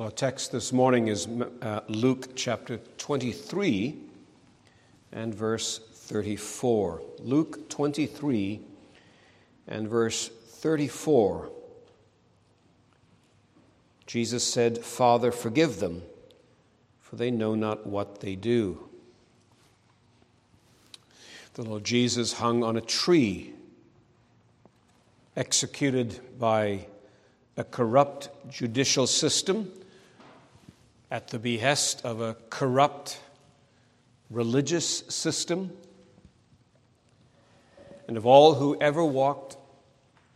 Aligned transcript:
Our 0.00 0.10
text 0.10 0.50
this 0.50 0.72
morning 0.72 1.08
is 1.08 1.28
uh, 1.60 1.80
Luke 1.88 2.34
chapter 2.34 2.78
23 2.96 3.98
and 5.12 5.34
verse 5.34 5.78
34. 5.92 7.02
Luke 7.18 7.68
23 7.68 8.62
and 9.68 9.86
verse 9.86 10.28
34. 10.28 11.50
Jesus 14.06 14.42
said, 14.42 14.78
Father, 14.78 15.30
forgive 15.30 15.80
them, 15.80 16.00
for 17.02 17.16
they 17.16 17.30
know 17.30 17.54
not 17.54 17.86
what 17.86 18.20
they 18.20 18.36
do. 18.36 18.88
The 21.52 21.62
Lord 21.62 21.84
Jesus 21.84 22.32
hung 22.32 22.64
on 22.64 22.78
a 22.78 22.80
tree, 22.80 23.52
executed 25.36 26.38
by 26.38 26.86
a 27.58 27.64
corrupt 27.64 28.30
judicial 28.48 29.06
system 29.06 29.70
at 31.10 31.28
the 31.28 31.38
behest 31.38 32.04
of 32.04 32.20
a 32.20 32.36
corrupt 32.50 33.18
religious 34.30 34.98
system. 35.08 35.72
And 38.06 38.16
of 38.16 38.26
all 38.26 38.54
who 38.54 38.80
ever 38.80 39.04
walked 39.04 39.56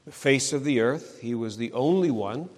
the 0.04 0.12
face 0.12 0.52
of 0.52 0.64
the 0.64 0.80
earth, 0.80 1.20
he 1.20 1.34
was 1.34 1.56
the 1.56 1.72
only 1.72 2.10
one 2.10 2.48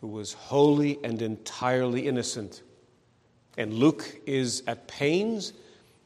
who 0.00 0.08
was 0.08 0.34
wholly 0.34 0.98
and 1.02 1.22
entirely 1.22 2.06
innocent. 2.06 2.62
And 3.56 3.72
Luke 3.72 4.20
is 4.26 4.62
at 4.66 4.88
pains 4.88 5.52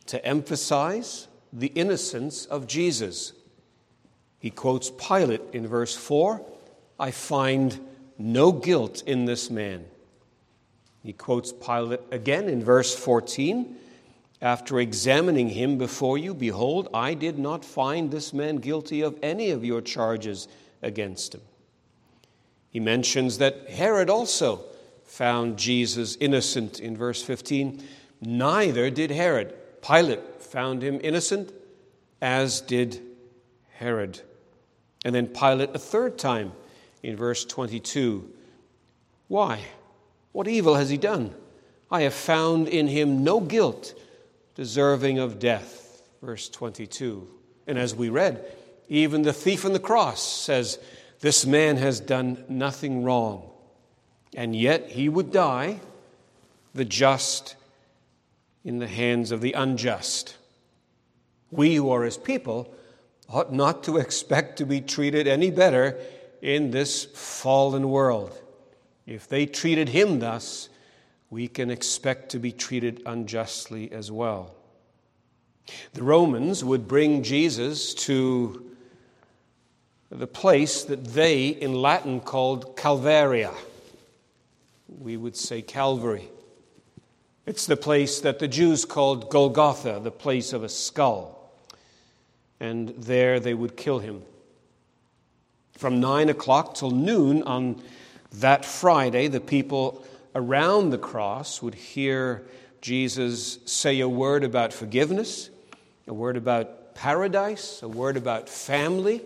to 0.07 0.25
emphasize 0.25 1.29
the 1.53 1.69
innocence 1.69 2.45
of 2.47 2.67
Jesus. 2.67 3.33
He 4.39 4.51
quotes 4.51 4.91
Pilate 4.91 5.43
in 5.53 5.67
verse 5.67 5.97
4 5.97 6.43
I 7.01 7.11
find 7.11 7.81
no 8.19 8.53
guilt 8.53 9.03
in 9.07 9.25
this 9.25 9.51
man. 9.51 9.85
He 11.03 11.13
quotes 11.13 11.53
Pilate 11.53 12.01
again 12.11 12.49
in 12.49 12.63
verse 12.63 12.95
14 12.95 13.77
After 14.41 14.81
examining 14.81 15.51
him 15.51 15.79
before 15.79 16.19
you, 16.19 16.35
behold, 16.35 16.89
I 16.93 17.15
did 17.15 17.39
not 17.39 17.65
find 17.65 18.11
this 18.11 18.33
man 18.33 18.57
guilty 18.57 19.01
of 19.01 19.19
any 19.23 19.51
of 19.51 19.65
your 19.65 19.81
charges 19.81 20.49
against 20.83 21.35
him. 21.35 21.43
He 22.71 22.81
mentions 22.81 23.39
that 23.39 23.71
Herod 23.71 24.11
also 24.11 24.65
found 25.05 25.57
Jesus 25.57 26.17
innocent 26.21 26.81
in 26.81 26.97
verse 26.97 27.23
15. 27.23 27.83
Neither 28.21 28.91
did 28.91 29.11
Herod. 29.11 29.55
Pilate 29.83 30.43
found 30.43 30.83
him 30.83 31.01
innocent, 31.03 31.53
as 32.21 32.61
did 32.61 33.01
Herod. 33.75 34.21
And 35.05 35.15
then 35.15 35.29
Pilate 35.29 35.75
a 35.75 35.79
third 35.79 36.19
time 36.19 36.53
in 37.03 37.17
verse 37.17 37.45
22. 37.45 38.29
Why? 39.29 39.61
What 40.39 40.47
evil 40.47 40.77
has 40.77 40.89
he 40.89 40.97
done? 40.99 41.35
I 41.91 42.03
have 42.03 42.15
found 42.15 42.69
in 42.69 42.87
him 42.87 43.25
no 43.25 43.41
guilt 43.41 44.01
deserving 44.55 45.19
of 45.19 45.41
death. 45.41 46.01
Verse 46.23 46.49
22. 46.49 47.27
And 47.67 47.77
as 47.77 47.93
we 47.93 48.09
read, 48.09 48.45
even 48.89 49.23
the 49.23 49.33
thief 49.33 49.65
on 49.65 49.73
the 49.73 49.81
cross 49.81 50.23
says, 50.23 50.79
This 51.19 51.45
man 51.45 51.77
has 51.79 51.99
done 51.99 52.45
nothing 52.49 53.03
wrong. 53.03 53.51
And 54.33 54.55
yet 54.55 54.91
he 54.91 55.09
would 55.09 55.33
die, 55.33 55.81
the 56.73 56.85
just 56.85 57.57
in 58.65 58.79
the 58.79 58.87
hands 58.87 59.33
of 59.33 59.41
the 59.41 59.55
unjust. 59.55 60.37
We 61.51 61.75
who 61.75 61.91
are 61.91 62.05
his 62.05 62.17
people 62.17 62.73
ought 63.29 63.53
not 63.53 63.83
to 63.83 63.97
expect 63.97 64.59
to 64.59 64.65
be 64.65 64.83
treated 64.83 65.27
any 65.27 65.51
better 65.51 65.99
in 66.41 66.71
this 66.71 67.07
fallen 67.07 67.91
world. 67.91 68.41
If 69.09 69.27
they 69.27 69.47
treated 69.47 69.89
him 69.89 70.19
thus, 70.19 70.69
we 71.31 71.49
can 71.49 71.71
expect 71.71 72.29
to 72.33 72.39
be 72.39 72.53
treated 72.53 73.03
unjustly 73.07 73.91
as 73.91 74.13
well. 74.13 74.55
The 75.95 76.03
Romans 76.03 76.63
would 76.63 76.87
bring 76.87 77.23
Jesus 77.23 77.95
to 77.95 78.71
the 80.11 80.27
place 80.27 80.85
that 80.85 81.05
they 81.07 81.49
in 81.49 81.81
Latin 81.81 82.21
called 82.21 82.77
Calvaria. 82.77 83.53
We 84.89 85.17
would 85.17 85.37
say 85.37 85.63
Calvary. 85.63 86.29
It's 87.47 87.65
the 87.65 87.79
place 87.79 88.21
that 88.21 88.41
the 88.41 88.49
Jews 88.49 88.85
called 88.85 89.31
Golgotha, 89.31 90.01
the 90.03 90.11
place 90.11 90.53
of 90.53 90.63
a 90.63 90.69
skull. 90.69 91.51
And 92.61 92.91
there 92.91 93.41
they 93.41 93.55
would 93.55 93.75
kill 93.75 94.01
him. 94.01 94.21
From 95.73 95.99
nine 95.99 96.29
o'clock 96.29 96.75
till 96.75 96.91
noon 96.91 97.43
on 97.45 97.81
that 98.33 98.65
Friday, 98.65 99.29
the 99.29 99.41
people 99.41 100.05
around 100.35 100.91
the 100.91 100.99
cross 100.99 101.63
would 101.63 101.75
hear 101.75 102.47
Jesus 102.81 103.59
say 103.65 104.01
a 104.01 104.09
word 104.09 104.45
about 104.45 104.73
forgiveness, 104.73 105.51
a 106.07 106.15
word 106.15 106.37
about 106.37 106.95
paradise, 106.95 107.83
a 107.83 107.89
word 107.89 108.17
about 108.17 108.49
family. 108.49 109.23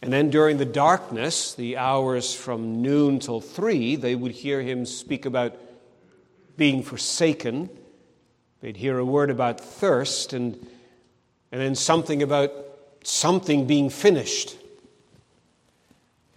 And 0.00 0.12
then 0.12 0.30
during 0.30 0.58
the 0.58 0.64
darkness, 0.64 1.54
the 1.54 1.76
hours 1.76 2.34
from 2.34 2.82
noon 2.82 3.18
till 3.18 3.40
three, 3.40 3.96
they 3.96 4.14
would 4.14 4.32
hear 4.32 4.62
him 4.62 4.86
speak 4.86 5.26
about 5.26 5.56
being 6.56 6.82
forsaken. 6.82 7.70
They'd 8.60 8.76
hear 8.76 8.98
a 8.98 9.04
word 9.04 9.30
about 9.30 9.60
thirst 9.60 10.32
and, 10.32 10.54
and 11.50 11.60
then 11.60 11.74
something 11.74 12.22
about 12.22 12.52
something 13.02 13.66
being 13.66 13.90
finished. 13.90 14.56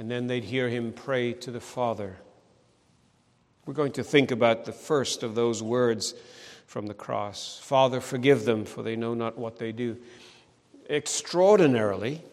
And 0.02 0.10
then 0.10 0.26
they'd 0.26 0.44
hear 0.44 0.68
him 0.68 0.94
pray 0.94 1.34
to 1.34 1.52
the 1.52 1.60
Father. 1.60 2.18
We're 3.68 3.76
going 3.76 3.92
to 3.92 4.04
think 4.04 4.32
about 4.32 4.66
the 4.66 4.72
first 4.72 5.22
of 5.22 5.36
those 5.36 5.62
words 5.62 6.16
from 6.66 6.88
the 6.88 6.96
cross 6.96 7.60
Father, 7.62 8.02
forgive 8.02 8.44
them, 8.44 8.66
for 8.66 8.82
they 8.82 8.96
know 8.96 9.14
not 9.14 9.38
what 9.38 9.60
they 9.60 9.72
do. 9.72 9.98
Extraordinarily, 10.90 12.24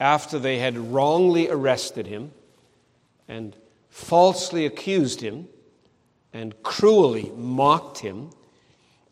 after 0.00 0.40
they 0.40 0.58
had 0.58 0.76
wrongly 0.76 1.48
arrested 1.48 2.08
him 2.08 2.32
and 3.28 3.56
falsely 3.88 4.66
accused 4.66 5.20
him 5.20 5.46
and 6.32 6.60
cruelly 6.64 7.30
mocked 7.36 8.00
him 8.00 8.30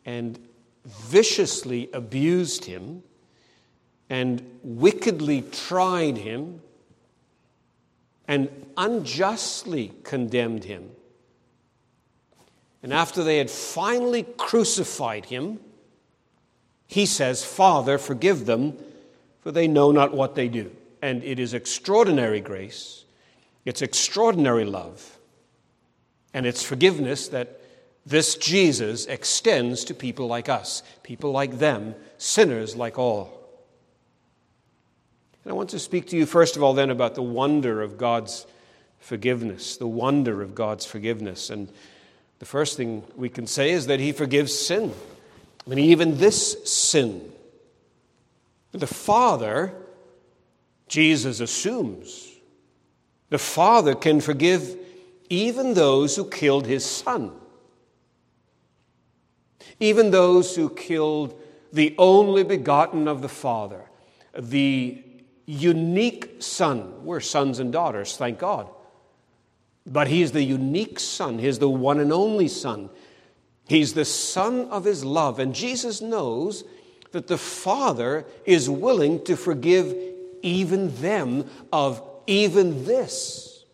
and 0.05 0.37
viciously 0.83 1.89
abused 1.93 2.65
him 2.65 3.01
and 4.09 4.45
wickedly 4.61 5.41
tried 5.41 6.17
him 6.17 6.59
and 8.27 8.49
unjustly 8.77 9.93
condemned 10.03 10.63
him. 10.63 10.91
And 12.81 12.93
after 12.93 13.23
they 13.23 13.37
had 13.37 13.49
finally 13.49 14.23
crucified 14.37 15.25
him, 15.25 15.59
he 16.87 17.05
says, 17.05 17.43
Father, 17.43 17.97
forgive 17.97 18.45
them, 18.45 18.77
for 19.41 19.51
they 19.51 19.67
know 19.67 19.91
not 19.91 20.13
what 20.13 20.35
they 20.35 20.47
do. 20.47 20.71
And 21.01 21.23
it 21.23 21.39
is 21.39 21.53
extraordinary 21.53 22.41
grace, 22.41 23.05
it's 23.63 23.81
extraordinary 23.81 24.65
love, 24.65 25.17
and 26.33 26.45
it's 26.45 26.63
forgiveness 26.63 27.27
that 27.29 27.59
this 28.05 28.35
Jesus 28.35 29.07
extends 29.07 29.83
to 29.85 29.95
people 29.95 30.27
like 30.27 30.47
us, 30.47 30.83
people 31.01 31.31
like 31.31 31.57
them, 31.57 31.95
sinners 32.17 32.75
like 32.75 32.99
all. 32.99 33.44
And 35.45 35.51
I 35.51 35.55
want 35.55 35.69
to 35.69 35.79
speak 35.79 36.07
to 36.07 36.17
you, 36.17 36.25
first 36.25 36.55
of 36.55 36.63
all, 36.63 36.73
then, 36.73 36.89
about 36.89 37.13
the 37.13 37.21
wonder 37.21 37.83
of 37.83 37.99
God's 37.99 38.47
forgiveness, 38.97 39.77
the 39.77 39.87
wonder 39.87 40.41
of 40.41 40.55
God's 40.55 40.85
forgiveness. 40.85 41.51
And 41.51 41.69
the 42.39 42.47
first 42.47 42.77
thing 42.77 43.03
we 43.15 43.29
can 43.29 43.45
say 43.45 43.69
is 43.69 43.85
that 43.85 43.99
He 43.99 44.11
forgives 44.11 44.57
sin. 44.57 44.91
I 45.65 45.69
mean, 45.69 45.79
even 45.79 46.17
this 46.17 46.67
sin. 46.67 47.31
The 48.71 48.87
Father, 48.87 49.73
Jesus 50.87 51.39
assumes, 51.39 52.27
the 53.29 53.37
Father 53.37 53.93
can 53.93 54.21
forgive 54.21 54.75
even 55.29 55.75
those 55.75 56.15
who 56.15 56.27
killed 56.27 56.65
His 56.65 56.83
Son, 56.83 57.31
even 59.79 60.09
those 60.09 60.55
who 60.55 60.69
killed 60.69 61.39
the 61.71 61.93
only 61.99 62.43
begotten 62.43 63.07
of 63.07 63.21
the 63.21 63.29
Father, 63.29 63.83
the 64.37 65.04
unique 65.45 66.37
son. 66.39 67.05
We're 67.05 67.19
sons 67.19 67.59
and 67.59 67.71
daughters, 67.71 68.17
thank 68.17 68.39
God. 68.39 68.69
But 69.85 70.07
he's 70.07 70.31
the 70.31 70.43
unique 70.43 70.99
son, 70.99 71.39
he's 71.39 71.59
the 71.59 71.69
one 71.69 71.99
and 71.99 72.11
only 72.11 72.47
son. 72.47 72.89
He's 73.67 73.93
the 73.93 74.05
son 74.05 74.67
of 74.69 74.85
his 74.85 75.03
love. 75.03 75.39
And 75.39 75.55
Jesus 75.55 75.99
knows 75.99 76.63
that 77.11 77.27
the 77.27 77.37
Father 77.37 78.25
is 78.45 78.69
willing 78.69 79.23
to 79.23 79.35
forgive 79.35 79.95
even 80.43 80.95
them 81.01 81.49
of 81.73 82.03
even 82.27 82.85
this. 82.85 83.65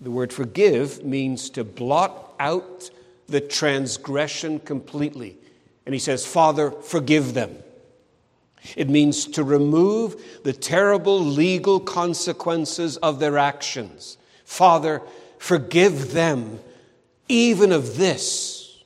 The 0.00 0.10
word 0.10 0.32
forgive 0.32 1.02
means 1.02 1.48
to 1.50 1.64
blot 1.64 2.34
out 2.38 2.90
the 3.28 3.40
transgression 3.40 4.60
completely. 4.60 5.38
And 5.86 5.94
he 5.94 5.98
says, 5.98 6.26
Father, 6.26 6.70
forgive 6.70 7.32
them. 7.32 7.56
It 8.76 8.88
means 8.88 9.26
to 9.26 9.44
remove 9.44 10.22
the 10.42 10.52
terrible 10.52 11.20
legal 11.20 11.80
consequences 11.80 12.96
of 12.98 13.20
their 13.20 13.38
actions. 13.38 14.16
Father, 14.44 15.02
forgive 15.38 16.12
them 16.12 16.60
even 17.28 17.72
of 17.72 17.96
this. 17.96 18.82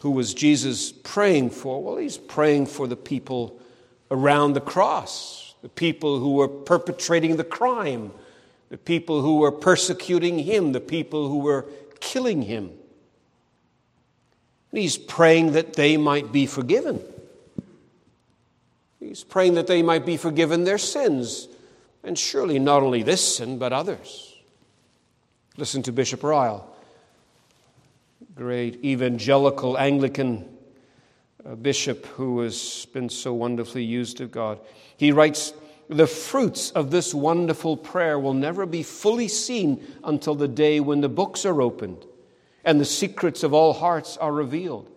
Who 0.00 0.10
was 0.10 0.34
Jesus 0.34 0.90
praying 0.90 1.50
for? 1.50 1.82
Well, 1.82 1.96
he's 1.96 2.18
praying 2.18 2.66
for 2.66 2.88
the 2.88 2.96
people 2.96 3.60
around 4.10 4.54
the 4.54 4.60
cross, 4.60 5.54
the 5.62 5.68
people 5.68 6.18
who 6.18 6.34
were 6.34 6.48
perpetrating 6.48 7.36
the 7.36 7.44
crime, 7.44 8.10
the 8.68 8.78
people 8.78 9.22
who 9.22 9.38
were 9.38 9.52
persecuting 9.52 10.40
him, 10.40 10.72
the 10.72 10.80
people 10.80 11.28
who 11.28 11.38
were 11.38 11.66
killing 12.00 12.42
him. 12.42 12.70
And 14.72 14.80
he's 14.80 14.98
praying 14.98 15.52
that 15.52 15.74
they 15.74 15.96
might 15.96 16.32
be 16.32 16.46
forgiven. 16.46 17.00
Praying 19.24 19.54
that 19.54 19.66
they 19.66 19.82
might 19.82 20.04
be 20.04 20.16
forgiven 20.16 20.64
their 20.64 20.78
sins, 20.78 21.48
and 22.02 22.18
surely 22.18 22.58
not 22.58 22.82
only 22.82 23.02
this 23.02 23.36
sin, 23.36 23.58
but 23.58 23.72
others. 23.72 24.34
Listen 25.56 25.82
to 25.82 25.92
Bishop 25.92 26.22
Ryle, 26.22 26.68
great 28.34 28.84
evangelical 28.84 29.78
Anglican 29.78 30.48
uh, 31.44 31.54
bishop 31.56 32.06
who 32.06 32.40
has 32.40 32.86
been 32.92 33.08
so 33.08 33.34
wonderfully 33.34 33.84
used 33.84 34.20
of 34.20 34.30
God. 34.30 34.60
He 34.96 35.12
writes, 35.12 35.52
The 35.88 36.06
fruits 36.06 36.70
of 36.70 36.90
this 36.90 37.12
wonderful 37.12 37.76
prayer 37.76 38.18
will 38.18 38.34
never 38.34 38.64
be 38.64 38.82
fully 38.82 39.28
seen 39.28 39.84
until 40.04 40.34
the 40.34 40.48
day 40.48 40.80
when 40.80 41.00
the 41.00 41.08
books 41.08 41.44
are 41.44 41.60
opened 41.60 42.04
and 42.64 42.80
the 42.80 42.84
secrets 42.84 43.42
of 43.42 43.52
all 43.52 43.72
hearts 43.72 44.16
are 44.16 44.32
revealed. 44.32 44.88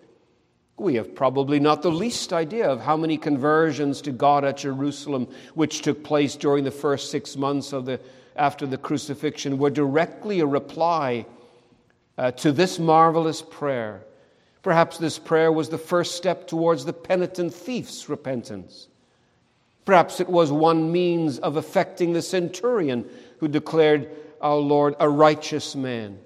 We 0.77 0.95
have 0.95 1.16
probably 1.16 1.60
not 1.60 1.81
the 1.81 1.92
least 1.92 2.33
idea 2.33 2.68
of 2.68 2.81
how 2.81 2.98
many 2.98 3.18
conversions 3.18 4.01
to 4.01 4.12
God 4.12 4.44
at 4.44 4.57
Jerusalem, 4.57 5.27
which 5.54 5.81
took 5.81 6.04
place 6.04 6.36
during 6.36 6.63
the 6.63 6.72
first 6.72 7.12
six 7.12 7.38
months 7.38 7.72
of 7.72 7.86
the, 7.86 8.00
after 8.36 8.66
the 8.68 8.77
crucifixion, 8.77 9.57
were 9.57 9.69
directly 9.69 10.42
a 10.42 10.45
reply 10.45 11.25
uh, 12.18 12.31
to 12.31 12.51
this 12.51 12.77
marvelous 12.77 13.42
prayer. 13.42 14.04
Perhaps 14.63 14.98
this 14.98 15.18
prayer 15.18 15.51
was 15.51 15.69
the 15.69 15.77
first 15.77 16.16
step 16.16 16.48
towards 16.48 16.83
the 16.83 16.94
penitent 16.94 17.54
thief's 17.54 18.10
repentance. 18.10 18.88
Perhaps 19.86 20.19
it 20.19 20.28
was 20.28 20.51
one 20.51 20.92
means 20.92 21.38
of 21.39 21.56
affecting 21.56 22.12
the 22.12 22.21
centurion 22.21 23.07
who 23.39 23.48
declared 23.48 24.10
our 24.42 24.57
Lord 24.57 24.95
a 25.00 25.07
righteous 25.07 25.75
man 25.75 26.19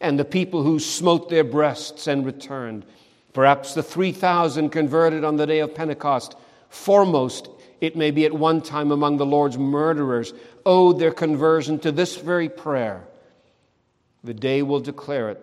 and 0.00 0.18
the 0.18 0.24
people 0.24 0.62
who 0.62 0.78
smote 0.78 1.28
their 1.28 1.44
breasts 1.44 2.06
and 2.06 2.24
returned. 2.24 2.84
Perhaps 3.32 3.74
the 3.74 3.82
3,000 3.82 4.70
converted 4.70 5.24
on 5.24 5.36
the 5.36 5.46
day 5.46 5.60
of 5.60 5.74
Pentecost, 5.74 6.36
foremost, 6.68 7.48
it 7.80 7.96
may 7.96 8.10
be 8.10 8.24
at 8.24 8.32
one 8.32 8.60
time 8.60 8.92
among 8.92 9.16
the 9.16 9.26
Lord's 9.26 9.58
murderers, 9.58 10.34
owed 10.66 10.98
their 10.98 11.12
conversion 11.12 11.78
to 11.80 11.92
this 11.92 12.16
very 12.16 12.48
prayer. 12.48 13.04
The 14.22 14.34
day 14.34 14.62
will 14.62 14.80
declare 14.80 15.30
it. 15.30 15.40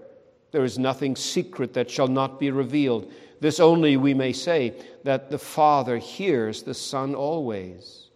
There 0.51 0.63
is 0.63 0.79
nothing 0.79 1.15
secret 1.15 1.73
that 1.73 1.91
shall 1.91 2.07
not 2.07 2.39
be 2.39 2.51
revealed. 2.51 3.11
This 3.39 3.59
only 3.59 3.97
we 3.97 4.13
may 4.13 4.33
say 4.33 4.73
that 5.03 5.29
the 5.29 5.39
Father 5.39 5.97
hears 5.97 6.63
the 6.63 6.73
Son 6.73 7.15
always. 7.15 8.09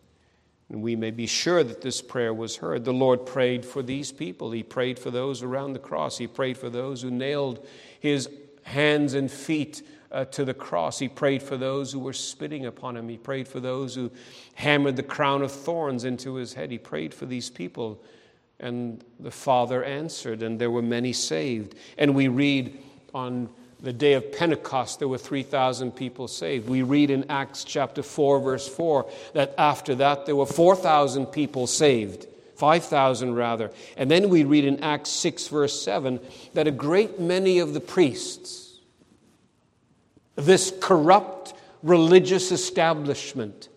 And 0.70 0.82
we 0.82 0.96
may 0.96 1.12
be 1.12 1.28
sure 1.28 1.64
that 1.64 1.82
this 1.82 2.02
prayer 2.02 2.34
was 2.34 2.58
heard. 2.58 2.86
The 2.86 2.94
Lord 2.94 3.26
prayed 3.26 3.66
for 3.66 3.84
these 3.84 4.12
people. 4.12 4.52
He 4.52 4.64
prayed 4.64 4.98
for 4.98 5.12
those 5.12 5.44
around 5.44 5.74
the 5.74 5.80
cross. 5.80 6.18
He 6.18 6.28
prayed 6.28 6.58
for 6.58 6.70
those 6.70 7.02
who 7.02 7.12
nailed 7.12 7.66
his 8.00 8.28
hands 8.64 9.14
and 9.14 9.30
feet 9.32 9.82
uh, 10.12 10.26
to 10.26 10.46
the 10.46 10.54
cross. 10.54 11.00
He 11.00 11.08
prayed 11.08 11.42
for 11.42 11.58
those 11.58 11.92
who 11.92 12.00
were 12.00 12.14
spitting 12.14 12.66
upon 12.66 12.96
him. 12.96 13.10
He 13.10 13.18
prayed 13.18 13.48
for 13.48 13.60
those 13.60 13.96
who 13.96 14.12
hammered 14.56 14.96
the 14.96 15.04
crown 15.04 15.42
of 15.42 15.52
thorns 15.52 16.06
into 16.06 16.36
his 16.36 16.54
head. 16.54 16.72
He 16.72 16.78
prayed 16.78 17.14
for 17.14 17.26
these 17.26 17.50
people. 17.50 18.02
And 18.60 19.04
the 19.20 19.32
Father 19.32 19.84
answered, 19.84 20.44
and 20.44 20.60
there 20.60 20.72
were 20.72 20.84
many 20.84 21.12
saved. 21.14 21.76
And 21.98 22.16
we 22.16 22.28
read 22.28 22.80
on 23.14 23.50
the 23.82 23.92
day 23.92 24.14
of 24.14 24.32
Pentecost, 24.32 25.00
there 25.00 25.10
were 25.10 25.18
3,000 25.18 25.92
people 25.92 26.30
saved. 26.30 26.70
We 26.70 26.84
read 26.84 27.10
in 27.10 27.30
Acts 27.30 27.66
chapter 27.66 28.02
4, 28.02 28.40
verse 28.40 28.68
4, 28.68 29.10
that 29.34 29.54
after 29.58 29.96
that 29.96 30.26
there 30.26 30.38
were 30.38 30.46
4,000 30.46 31.26
people 31.26 31.68
saved, 31.68 32.28
5,000 32.56 33.36
rather. 33.36 33.72
And 33.98 34.10
then 34.10 34.30
we 34.30 34.44
read 34.44 34.66
in 34.66 34.84
Acts 34.84 35.10
6, 35.10 35.48
verse 35.48 35.82
7, 35.82 36.20
that 36.54 36.68
a 36.68 36.72
great 36.72 37.20
many 37.20 37.60
of 37.60 37.74
the 37.74 37.80
priests, 37.80 38.80
this 40.36 40.74
corrupt 40.80 41.54
religious 41.82 42.52
establishment, 42.52 43.70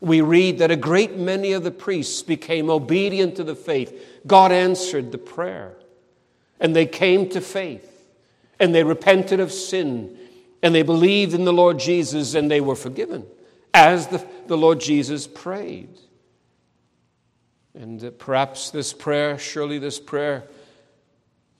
we 0.00 0.20
read 0.20 0.58
that 0.58 0.70
a 0.70 0.76
great 0.76 1.16
many 1.16 1.52
of 1.52 1.64
the 1.64 1.70
priests 1.70 2.22
became 2.22 2.70
obedient 2.70 3.36
to 3.36 3.44
the 3.44 3.56
faith. 3.56 4.20
God 4.26 4.52
answered 4.52 5.10
the 5.10 5.18
prayer, 5.18 5.76
and 6.60 6.74
they 6.74 6.86
came 6.86 7.28
to 7.30 7.40
faith 7.40 7.88
and 8.60 8.74
they 8.74 8.84
repented 8.84 9.40
of 9.40 9.52
sin 9.52 10.16
and 10.62 10.74
they 10.74 10.82
believed 10.82 11.34
in 11.34 11.44
the 11.44 11.52
Lord 11.52 11.78
Jesus 11.78 12.34
and 12.34 12.50
they 12.50 12.60
were 12.60 12.74
forgiven 12.74 13.24
as 13.72 14.08
the, 14.08 14.24
the 14.46 14.56
Lord 14.56 14.80
Jesus 14.80 15.26
prayed. 15.26 15.88
And 17.78 18.18
perhaps 18.18 18.70
this 18.70 18.92
prayer, 18.92 19.38
surely 19.38 19.78
this 19.78 20.00
prayer 20.00 20.42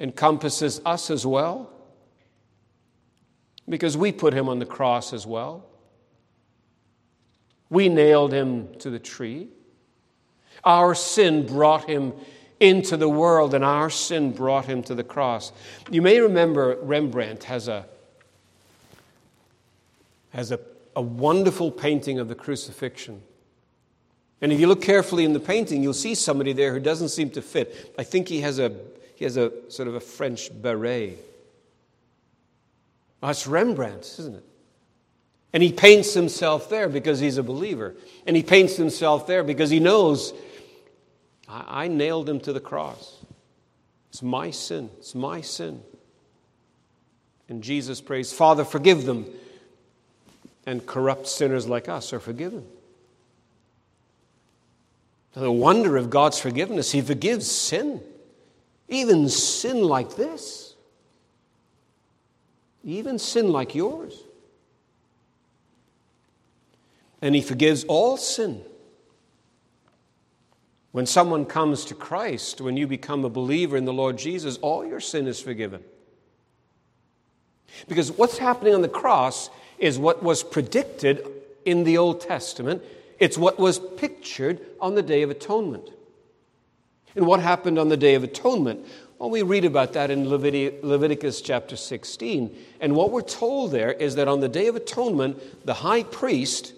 encompasses 0.01 0.81
us 0.85 1.11
as 1.11 1.25
well, 1.25 1.71
because 3.69 3.97
we 3.97 4.11
put 4.11 4.35
him 4.35 4.49
on 4.49 4.59
the 4.59 4.67
cross 4.67 5.13
as 5.13 5.25
well. 5.27 5.65
We 7.71 7.89
nailed 7.89 8.33
him 8.33 8.69
to 8.81 8.91
the 8.91 8.99
tree. 8.99 9.49
Our 10.65 10.97
sin 10.97 11.47
brought 11.47 11.89
him 11.89 12.15
into 12.59 12.97
the 12.97 13.09
world, 13.09 13.55
and 13.55 13.65
our 13.65 13.89
sin 13.89 14.33
brought 14.33 14.65
him 14.65 14.83
to 14.85 14.97
the 14.97 15.05
cross. 15.05 15.53
You 15.89 16.03
may 16.03 16.19
remember 16.19 16.79
Rembrandt 16.83 17.45
has 17.45 17.69
a, 17.69 17.87
has 20.31 20.51
a, 20.51 20.59
a 20.97 21.03
wonderful 21.03 21.71
painting 21.71 22.19
of 22.19 22.27
the 22.27 22.35
crucifixion. 22.35 23.23
And 24.41 24.53
if 24.53 24.61
you 24.61 24.67
look 24.67 24.83
carefully 24.83 25.25
in 25.25 25.33
the 25.33 25.41
painting, 25.41 25.83
you'll 25.83 25.95
see 25.95 26.15
somebody 26.15 26.53
there 26.53 26.73
who 26.73 26.81
doesn't 26.81 27.09
seem 27.09 27.31
to 27.31 27.43
fit. 27.43 27.95
I 27.99 28.05
think 28.05 28.29
he 28.29 28.41
has 28.43 28.59
a, 28.59 28.73
he 29.17 29.25
has 29.25 29.37
a 29.37 29.53
sort 29.69 29.89
of 29.89 29.95
a 29.95 30.01
French 30.01 30.51
beret. 30.63 31.19
That's 33.21 33.47
Rembrandt, 33.47 34.17
isn't 34.19 34.37
it? 34.37 34.45
And 35.53 35.63
he 35.63 35.73
paints 35.73 36.15
himself 36.15 36.69
there 36.69 36.89
because 36.89 37.19
he's 37.19 37.39
a 37.39 37.43
believer. 37.43 37.97
And 38.27 38.37
he 38.37 38.43
paints 38.43 38.77
himself 38.77 39.27
there 39.27 39.43
because 39.43 39.71
he 39.71 39.81
knows 39.81 40.33
I, 41.49 41.85
I 41.85 41.89
nailed 41.89 42.29
him 42.29 42.39
to 42.41 42.53
the 42.53 42.61
cross. 42.61 43.17
It's 44.11 44.23
my 44.23 44.51
sin. 44.51 44.91
It's 44.99 45.15
my 45.15 45.41
sin. 45.41 45.83
And 47.49 47.63
Jesus 47.63 48.01
prays, 48.01 48.33
Father, 48.33 48.65
forgive 48.65 49.05
them. 49.05 49.27
And 50.67 50.87
corrupt 50.87 51.27
sinners 51.27 51.67
like 51.67 51.89
us 51.89 52.13
are 52.13 52.21
forgiven. 52.21 52.67
The 55.35 55.51
wonder 55.53 55.97
of 55.97 56.11
God's 56.11 56.41
forgiveness, 56.41 56.93
He 56.93 57.01
forgives 57.01 57.51
sin, 57.51 58.01
even 58.89 59.29
sin 59.29 59.83
like 59.83 60.17
this, 60.17 60.75
even 62.83 63.19
sin 63.19 63.53
like 63.53 63.75
yours. 63.75 64.23
And 67.21 67.35
He 67.35 67.41
forgives 67.41 67.85
all 67.85 68.17
sin. 68.17 68.63
When 70.93 71.07
someone 71.07 71.45
comes 71.45 71.85
to 71.87 71.95
Christ, 71.95 72.61
when 72.61 72.77
you 72.77 72.87
become 72.87 73.25
a 73.25 73.31
believer 73.31 73.77
in 73.77 73.85
the 73.85 73.93
Lord 73.93 74.17
Jesus, 74.19 74.57
all 74.59 74.85
your 74.85 75.01
sin 75.01 75.27
is 75.27 75.39
forgiven. 75.39 75.85
Because 77.87 78.11
what's 78.11 78.39
happening 78.39 78.75
on 78.75 78.83
the 78.83 78.89
cross 78.89 79.51
is 79.79 79.99
what 79.99 80.23
was 80.23 80.43
predicted 80.43 81.25
in 81.65 81.85
the 81.85 81.99
Old 81.99 82.21
Testament, 82.21 82.83
it's 83.19 83.39
what 83.39 83.59
was 83.59 83.79
pictured 83.79 84.61
on 84.81 84.95
the 84.95 85.03
Day 85.03 85.23
of 85.23 85.31
Atonement. 85.31 85.91
And 87.17 87.27
what 87.27 87.41
happened 87.41 87.79
on 87.79 87.89
the 87.89 87.97
Day 87.97 88.15
of 88.15 88.25
Atonement? 88.25 88.87
Well, 89.19 89.31
we 89.31 89.43
read 89.43 89.65
about 89.65 89.95
that 89.95 90.11
in 90.11 90.29
Leviticus 90.29 91.41
chapter 91.41 91.77
16. 91.77 92.57
And 92.81 92.95
what 92.95 93.11
we're 93.11 93.23
told 93.23 93.73
there 93.73 93.93
is 93.93 94.15
that 94.15 94.29
on 94.29 94.41
the 94.41 94.49
Day 94.49 94.69
of 94.69 94.77
Atonement, 94.77 95.67
the 95.67 95.75
high 95.75 96.05
priest 96.05 96.75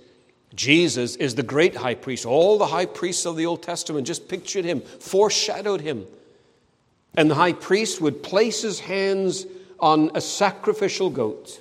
Jesus 0.54 1.16
is 1.16 1.34
the 1.34 1.42
great 1.42 1.76
high 1.76 1.94
priest. 1.94 2.26
All 2.26 2.58
the 2.58 2.66
high 2.66 2.86
priests 2.86 3.24
of 3.24 3.36
the 3.36 3.46
Old 3.46 3.62
Testament 3.62 4.06
just 4.06 4.28
pictured 4.28 4.64
him, 4.64 4.80
foreshadowed 4.80 5.80
him. 5.80 6.06
And 7.14 7.30
the 7.30 7.34
high 7.34 7.52
priest 7.52 8.00
would 8.00 8.22
place 8.22 8.62
his 8.62 8.80
hands 8.80 9.46
on 9.78 10.10
a 10.14 10.20
sacrificial 10.20 11.10
goat. 11.10 11.60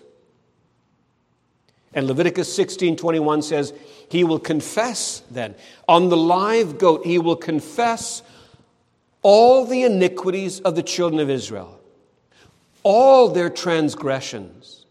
And 1.93 2.07
Leviticus 2.07 2.55
16:21 2.57 3.43
says, 3.43 3.73
he 4.09 4.23
will 4.23 4.39
confess 4.39 5.21
then 5.29 5.55
on 5.87 6.09
the 6.09 6.17
live 6.17 6.77
goat 6.77 7.05
he 7.05 7.19
will 7.19 7.35
confess 7.35 8.23
all 9.21 9.65
the 9.65 9.83
iniquities 9.83 10.59
of 10.61 10.75
the 10.75 10.83
children 10.83 11.19
of 11.19 11.29
Israel. 11.29 11.79
All 12.83 13.29
their 13.29 13.49
transgressions, 13.49 14.85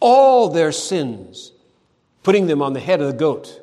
all 0.00 0.48
their 0.48 0.72
sins 0.72 1.52
putting 2.22 2.46
them 2.46 2.62
on 2.62 2.72
the 2.72 2.80
head 2.80 3.00
of 3.00 3.06
the 3.06 3.18
goat. 3.18 3.60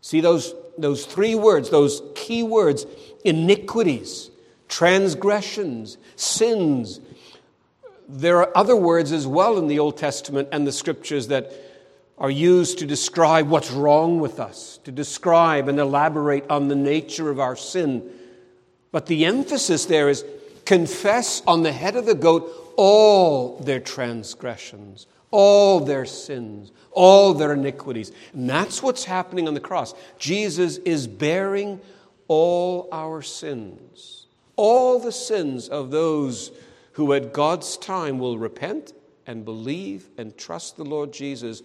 See 0.00 0.20
those 0.20 0.54
those 0.76 1.06
three 1.06 1.34
words, 1.36 1.70
those 1.70 2.02
key 2.14 2.42
words 2.42 2.86
iniquities, 3.24 4.30
transgressions, 4.68 5.96
sins. 6.16 7.00
There 8.08 8.38
are 8.38 8.50
other 8.54 8.76
words 8.76 9.12
as 9.12 9.26
well 9.26 9.56
in 9.58 9.66
the 9.66 9.78
Old 9.78 9.96
Testament 9.96 10.48
and 10.52 10.66
the 10.66 10.72
scriptures 10.72 11.28
that 11.28 11.52
are 12.18 12.30
used 12.30 12.78
to 12.78 12.86
describe 12.86 13.48
what's 13.48 13.70
wrong 13.70 14.20
with 14.20 14.38
us, 14.38 14.78
to 14.84 14.92
describe 14.92 15.68
and 15.68 15.80
elaborate 15.80 16.48
on 16.48 16.68
the 16.68 16.76
nature 16.76 17.30
of 17.30 17.40
our 17.40 17.56
sin. 17.56 18.08
But 18.92 19.06
the 19.06 19.24
emphasis 19.24 19.86
there 19.86 20.08
is 20.08 20.24
confess 20.64 21.42
on 21.46 21.62
the 21.62 21.72
head 21.72 21.96
of 21.96 22.06
the 22.06 22.14
goat 22.14 22.74
all 22.76 23.58
their 23.58 23.80
transgressions, 23.80 25.06
all 25.30 25.80
their 25.80 26.06
sins, 26.06 26.70
all 26.92 27.34
their 27.34 27.52
iniquities. 27.52 28.12
And 28.32 28.48
that's 28.48 28.82
what's 28.82 29.04
happening 29.04 29.48
on 29.48 29.54
the 29.54 29.60
cross. 29.60 29.94
Jesus 30.18 30.78
is 30.78 31.06
bearing 31.06 31.80
all 32.28 32.88
our 32.92 33.20
sins, 33.22 34.26
all 34.56 34.98
the 34.98 35.12
sins 35.12 35.68
of 35.68 35.90
those 35.90 36.52
who 36.92 37.12
at 37.12 37.32
God's 37.32 37.76
time 37.76 38.18
will 38.18 38.38
repent 38.38 38.92
and 39.26 39.44
believe 39.44 40.08
and 40.16 40.36
trust 40.36 40.76
the 40.76 40.84
Lord 40.84 41.12
Jesus. 41.12 41.62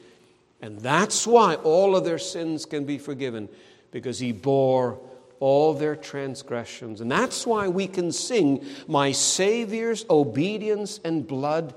And 0.61 0.79
that's 0.79 1.25
why 1.25 1.55
all 1.55 1.95
of 1.95 2.03
their 2.03 2.19
sins 2.19 2.65
can 2.65 2.85
be 2.85 2.97
forgiven, 2.97 3.49
because 3.91 4.19
he 4.19 4.31
bore 4.31 4.99
all 5.39 5.73
their 5.73 5.95
transgressions. 5.95 7.01
And 7.01 7.09
that's 7.09 7.47
why 7.47 7.67
we 7.67 7.87
can 7.87 8.11
sing, 8.11 8.65
My 8.87 9.11
Savior's 9.11 10.05
obedience 10.09 10.99
and 11.03 11.25
blood 11.25 11.73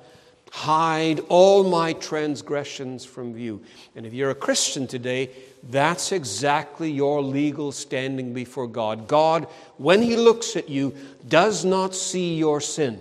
hide 0.51 1.21
all 1.29 1.65
my 1.65 1.95
transgressions 1.95 3.07
from 3.07 3.33
view. 3.33 3.63
And 3.97 4.05
if 4.05 4.13
you're 4.13 4.31
a 4.31 4.35
Christian 4.35 4.87
today, 4.87 5.31
that's 5.71 6.13
exactly 6.13 6.91
your 6.91 7.23
legal 7.23 7.73
standing 7.73 8.35
before 8.35 8.67
God. 8.67 9.09
God, 9.09 9.47
when 9.79 10.03
He 10.03 10.17
looks 10.17 10.57
at 10.57 10.69
you, 10.69 10.95
does 11.27 11.65
not 11.65 11.95
see 11.95 12.35
your 12.35 12.61
sin. 12.61 13.01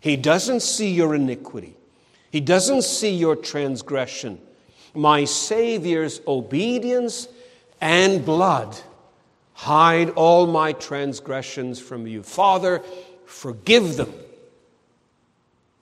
He 0.00 0.16
doesn't 0.16 0.60
see 0.60 0.90
your 0.92 1.14
iniquity. 1.14 1.76
He 2.34 2.40
doesn't 2.40 2.82
see 2.82 3.14
your 3.14 3.36
transgression. 3.36 4.40
My 4.92 5.22
Savior's 5.22 6.20
obedience 6.26 7.28
and 7.80 8.26
blood 8.26 8.76
hide 9.52 10.10
all 10.10 10.48
my 10.48 10.72
transgressions 10.72 11.78
from 11.78 12.08
you. 12.08 12.24
Father, 12.24 12.82
forgive 13.24 13.96
them 13.96 14.12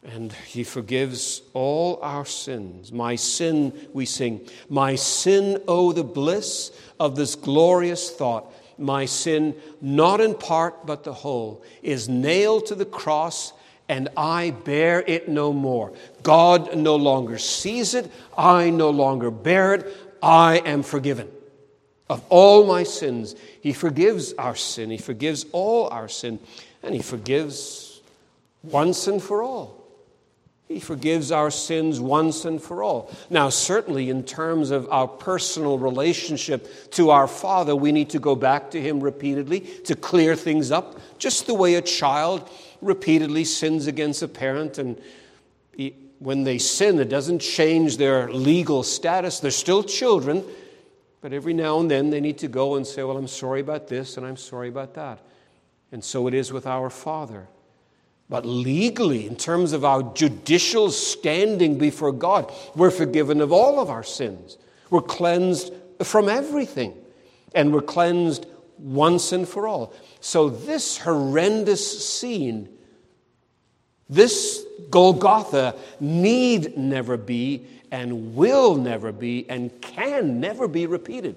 and 0.02 0.34
he 0.46 0.62
forgives 0.62 1.40
all 1.54 1.98
our 2.02 2.26
sins. 2.26 2.92
My 2.92 3.16
sin, 3.16 3.72
we 3.94 4.04
sing, 4.04 4.46
my 4.68 4.94
sin, 4.94 5.56
oh, 5.66 5.92
the 5.92 6.04
bliss 6.04 6.70
of 7.00 7.16
this 7.16 7.34
glorious 7.34 8.10
thought. 8.10 8.52
My 8.76 9.06
sin, 9.06 9.54
not 9.80 10.20
in 10.20 10.34
part 10.34 10.84
but 10.84 11.02
the 11.02 11.14
whole, 11.14 11.64
is 11.82 12.10
nailed 12.10 12.66
to 12.66 12.74
the 12.74 12.84
cross, 12.84 13.54
and 13.92 14.08
I 14.16 14.52
bear 14.52 15.04
it 15.06 15.28
no 15.28 15.52
more. 15.52 15.92
God 16.22 16.74
no 16.74 16.96
longer 16.96 17.36
sees 17.36 17.92
it, 17.92 18.10
I 18.36 18.70
no 18.70 18.88
longer 18.88 19.30
bear 19.30 19.74
it, 19.74 19.96
I 20.22 20.62
am 20.64 20.82
forgiven. 20.82 21.28
Of 22.08 22.24
all 22.30 22.66
my 22.66 22.84
sins, 22.84 23.34
He 23.60 23.74
forgives 23.74 24.32
our 24.32 24.56
sin, 24.56 24.88
He 24.88 24.96
forgives 24.96 25.44
all 25.52 25.88
our 25.90 26.08
sin, 26.08 26.38
and 26.82 26.94
He 26.94 27.02
forgives 27.02 28.00
once 28.62 29.08
and 29.08 29.22
for 29.22 29.42
all. 29.42 29.76
He 30.68 30.80
forgives 30.80 31.30
our 31.30 31.50
sins 31.50 32.00
once 32.00 32.46
and 32.46 32.62
for 32.62 32.82
all. 32.82 33.10
Now, 33.28 33.50
certainly, 33.50 34.08
in 34.08 34.24
terms 34.24 34.70
of 34.70 34.88
our 34.90 35.06
personal 35.06 35.76
relationship 35.76 36.90
to 36.92 37.10
our 37.10 37.28
Father, 37.28 37.76
we 37.76 37.92
need 37.92 38.08
to 38.10 38.18
go 38.18 38.36
back 38.36 38.70
to 38.70 38.80
Him 38.80 39.00
repeatedly 39.00 39.60
to 39.84 39.94
clear 39.94 40.34
things 40.34 40.70
up, 40.70 40.98
just 41.18 41.46
the 41.46 41.52
way 41.52 41.74
a 41.74 41.82
child 41.82 42.48
repeatedly 42.82 43.44
sins 43.44 43.86
against 43.86 44.22
a 44.22 44.28
parent. 44.28 44.76
And 44.76 45.00
when 46.18 46.44
they 46.44 46.58
sin, 46.58 46.98
it 46.98 47.08
doesn't 47.08 47.38
change 47.38 47.96
their 47.96 48.30
legal 48.30 48.82
status. 48.82 49.40
They're 49.40 49.50
still 49.50 49.82
children, 49.82 50.44
but 51.20 51.32
every 51.32 51.54
now 51.54 51.80
and 51.80 51.90
then 51.90 52.10
they 52.10 52.20
need 52.20 52.38
to 52.38 52.48
go 52.48 52.76
and 52.76 52.86
say, 52.86 53.02
Well, 53.02 53.16
I'm 53.16 53.28
sorry 53.28 53.60
about 53.60 53.88
this 53.88 54.16
and 54.16 54.26
I'm 54.26 54.36
sorry 54.36 54.68
about 54.68 54.94
that. 54.94 55.20
And 55.90 56.02
so 56.04 56.26
it 56.26 56.34
is 56.34 56.52
with 56.52 56.66
our 56.66 56.90
Father. 56.90 57.48
But 58.28 58.46
legally, 58.46 59.26
in 59.26 59.36
terms 59.36 59.74
of 59.74 59.84
our 59.84 60.02
judicial 60.14 60.90
standing 60.90 61.76
before 61.76 62.12
God, 62.12 62.50
we're 62.74 62.90
forgiven 62.90 63.42
of 63.42 63.52
all 63.52 63.78
of 63.78 63.90
our 63.90 64.02
sins. 64.02 64.56
We're 64.88 65.02
cleansed 65.02 65.72
from 66.02 66.28
everything. 66.28 66.94
And 67.54 67.74
we're 67.74 67.82
cleansed 67.82 68.46
once 68.78 69.32
and 69.32 69.46
for 69.46 69.68
all. 69.68 69.92
So, 70.20 70.48
this 70.48 70.98
horrendous 70.98 72.08
scene, 72.08 72.68
this 74.14 74.64
Golgotha, 74.90 75.74
need 76.00 76.76
never 76.76 77.16
be, 77.16 77.66
and 77.90 78.34
will 78.34 78.76
never 78.76 79.10
be, 79.10 79.48
and 79.48 79.80
can 79.80 80.40
never 80.40 80.68
be 80.68 80.86
repeated. 80.86 81.36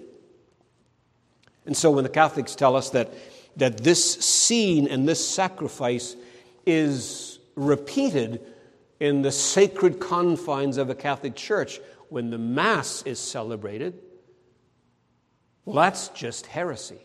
And 1.66 1.76
so, 1.76 1.92
when 1.92 2.04
the 2.04 2.10
Catholics 2.10 2.54
tell 2.56 2.76
us 2.76 2.90
that, 2.92 3.14
that 3.56 3.78
this 3.78 4.16
scene 4.16 4.88
and 4.88 5.08
this 5.08 5.26
sacrifice 5.26 6.16
is 6.66 7.40
repeated 7.56 8.42
in 9.00 9.22
the 9.22 9.32
sacred 9.32 10.00
confines 10.00 10.78
of 10.78 10.90
a 10.90 10.96
Catholic 10.96 11.36
Church 11.36 11.80
when 12.10 12.30
the 12.30 12.38
Mass 12.38 13.04
is 13.04 13.20
celebrated, 13.20 14.00
well, 15.64 15.76
that's 15.76 16.10
just 16.10 16.46
heresy. 16.46 17.00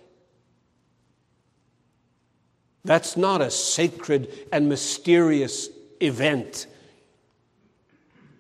That's 2.85 3.17
not 3.17 3.41
a 3.41 3.51
sacred 3.51 4.49
and 4.53 4.69
mysterious 4.69 5.69
event. 6.01 6.67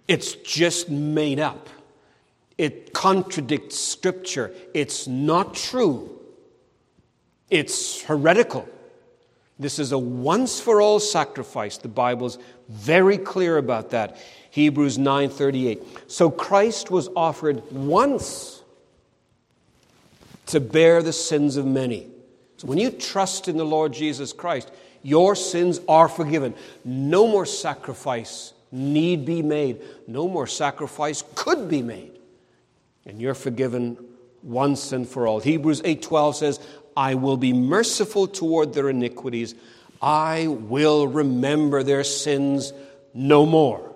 It's 0.08 0.34
just 0.34 0.88
made 0.90 1.38
up. 1.38 1.68
It 2.58 2.92
contradicts 2.92 3.78
Scripture. 3.78 4.52
It's 4.74 5.06
not 5.06 5.54
true. 5.54 6.18
It's 7.48 8.02
heretical. 8.02 8.68
This 9.58 9.78
is 9.78 9.92
a 9.92 9.98
once 9.98 10.60
for 10.60 10.80
all 10.80 11.00
sacrifice. 11.00 11.76
The 11.76 11.88
Bible's 11.88 12.38
very 12.68 13.18
clear 13.18 13.58
about 13.58 13.90
that. 13.90 14.16
Hebrews 14.50 14.98
9:38. 14.98 15.82
So 16.10 16.30
Christ 16.30 16.90
was 16.90 17.08
offered 17.14 17.62
once 17.70 18.62
to 20.46 20.60
bear 20.60 21.02
the 21.02 21.12
sins 21.12 21.56
of 21.56 21.66
many. 21.66 22.09
So 22.60 22.68
when 22.68 22.76
you 22.76 22.90
trust 22.90 23.48
in 23.48 23.56
the 23.56 23.64
Lord 23.64 23.94
Jesus 23.94 24.34
Christ, 24.34 24.70
your 25.02 25.34
sins 25.34 25.80
are 25.88 26.10
forgiven. 26.10 26.52
No 26.84 27.26
more 27.26 27.46
sacrifice 27.46 28.52
need 28.70 29.24
be 29.24 29.40
made. 29.40 29.80
No 30.06 30.28
more 30.28 30.46
sacrifice 30.46 31.24
could 31.34 31.70
be 31.70 31.80
made. 31.80 32.18
And 33.06 33.18
you're 33.18 33.32
forgiven 33.32 33.96
once 34.42 34.92
and 34.92 35.08
for 35.08 35.26
all. 35.26 35.40
Hebrews 35.40 35.80
8:12 35.80 36.34
says, 36.34 36.60
I 36.94 37.14
will 37.14 37.38
be 37.38 37.54
merciful 37.54 38.26
toward 38.26 38.74
their 38.74 38.90
iniquities. 38.90 39.54
I 40.02 40.46
will 40.46 41.08
remember 41.08 41.82
their 41.82 42.04
sins 42.04 42.74
no 43.14 43.46
more. 43.46 43.90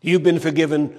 You've 0.00 0.22
been 0.22 0.38
forgiven 0.38 0.96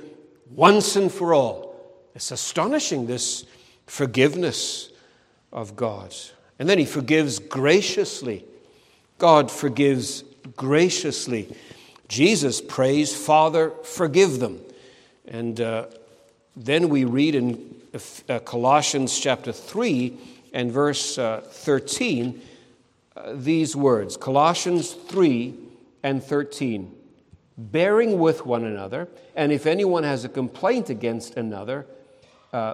once 0.51 0.97
and 0.97 1.09
for 1.09 1.33
all. 1.33 1.73
It's 2.15 2.31
astonishing, 2.31 3.07
this 3.07 3.45
forgiveness 3.87 4.89
of 5.53 5.77
God. 5.77 6.13
And 6.59 6.67
then 6.67 6.79
He 6.79 6.85
forgives 6.85 7.39
graciously. 7.39 8.45
God 9.17 9.49
forgives 9.49 10.23
graciously. 10.57 11.55
Jesus 12.09 12.59
prays, 12.59 13.15
Father, 13.15 13.71
forgive 13.83 14.39
them. 14.39 14.59
And 15.25 15.61
uh, 15.61 15.85
then 16.55 16.89
we 16.89 17.05
read 17.05 17.35
in 17.35 17.75
uh, 18.27 18.39
Colossians 18.39 19.17
chapter 19.17 19.53
3 19.53 20.17
and 20.53 20.71
verse 20.71 21.17
uh, 21.17 21.41
13 21.43 22.41
uh, 23.15 23.33
these 23.35 23.75
words 23.75 24.17
Colossians 24.17 24.91
3 24.91 25.53
and 26.01 26.23
13. 26.23 26.91
Bearing 27.55 28.17
with 28.17 28.47
one 28.47 28.63
another, 28.63 29.07
and 29.35 29.51
if 29.51 29.67
anyone 29.67 30.03
has 30.03 30.25
a 30.25 30.29
complaint 30.29 30.89
against 30.89 31.37
another, 31.37 31.85
uh, 32.51 32.73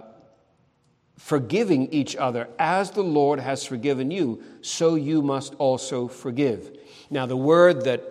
forgiving 1.20 1.92
each 1.94 2.16
other 2.16 2.48
as 2.58 2.92
the 2.92 3.04
Lord 3.04 3.40
has 3.40 3.66
forgiven 3.66 4.10
you, 4.10 4.42
so 4.62 4.96
you 4.96 5.22
must 5.22 5.54
also 5.56 6.08
forgive. 6.08 6.78
Now, 7.10 7.26
the 7.26 7.38
word 7.38 7.84
that 7.84 8.02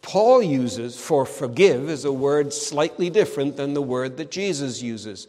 Paul 0.00 0.42
uses 0.42 0.98
for 0.98 1.26
forgive 1.26 1.90
is 1.90 2.06
a 2.06 2.12
word 2.12 2.54
slightly 2.54 3.10
different 3.10 3.56
than 3.56 3.74
the 3.74 3.82
word 3.82 4.16
that 4.16 4.30
Jesus 4.30 4.82
uses. 4.82 5.28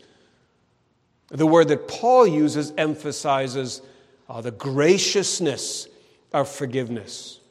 The 1.27 1.45
word 1.45 1.67
that 1.67 1.89
Paul 1.89 2.25
uses 2.25 2.71
emphasizes 2.77 3.81
uh, 4.29 4.39
the 4.39 4.51
graciousness 4.51 5.89
of 6.31 6.47
forgiveness. 6.47 7.41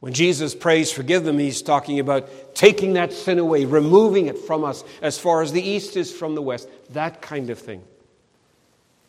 When 0.00 0.12
Jesus 0.12 0.54
prays, 0.54 0.92
forgive 0.92 1.24
them, 1.24 1.38
he's 1.38 1.62
talking 1.62 2.00
about 2.00 2.54
taking 2.54 2.92
that 2.92 3.14
sin 3.14 3.38
away, 3.38 3.64
removing 3.64 4.26
it 4.26 4.38
from 4.38 4.62
us 4.62 4.84
as 5.00 5.18
far 5.18 5.40
as 5.40 5.52
the 5.52 5.62
east 5.62 5.96
is 5.96 6.12
from 6.12 6.34
the 6.34 6.42
west, 6.42 6.68
that 6.90 7.22
kind 7.22 7.48
of 7.48 7.58
thing. 7.58 7.82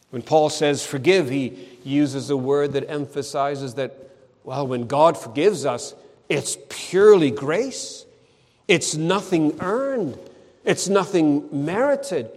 When 0.10 0.22
Paul 0.22 0.50
says 0.50 0.86
forgive, 0.86 1.30
he 1.30 1.68
uses 1.84 2.30
a 2.30 2.38
word 2.38 2.74
that 2.74 2.90
emphasizes 2.90 3.76
that, 3.76 4.12
well, 4.44 4.66
when 4.68 4.88
God 4.88 5.18
forgives 5.18 5.66
us, 5.66 5.94
it's 6.28 6.58
purely 6.70 7.32
grace. 7.32 8.06
It's 8.68 8.96
nothing 8.96 9.58
earned. 9.62 10.18
It's 10.64 10.88
nothing 10.88 11.66
merited. 11.66 12.30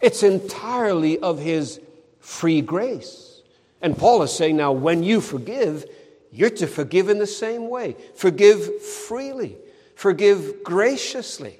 It's 0.00 0.22
entirely 0.22 1.18
of 1.18 1.38
His 1.38 1.80
free 2.20 2.60
grace. 2.60 3.42
And 3.80 3.96
Paul 3.96 4.22
is 4.22 4.32
saying 4.32 4.56
now, 4.56 4.72
when 4.72 5.02
you 5.02 5.20
forgive, 5.20 5.84
you're 6.30 6.50
to 6.50 6.66
forgive 6.66 7.08
in 7.08 7.18
the 7.18 7.26
same 7.26 7.68
way. 7.68 7.96
Forgive 8.14 8.82
freely, 8.82 9.56
forgive 9.94 10.64
graciously. 10.64 11.58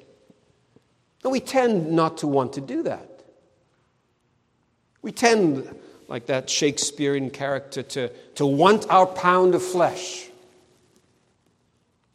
And 1.23 1.33
we 1.33 1.41
tend 1.41 1.93
not 1.93 2.19
to 2.19 2.27
want 2.27 2.55
to 2.55 2.61
do 2.61 2.83
that. 2.85 3.12
We 5.03 5.13
tend, 5.13 5.69
like 6.09 6.27
that 6.27 6.49
Shakespearean 6.49 7.31
character, 7.31 7.83
to, 7.83 8.09
to 8.37 8.47
want 8.47 8.89
our 8.89 9.07
pound 9.07 9.55
of 9.55 9.63
flesh. 9.63 10.29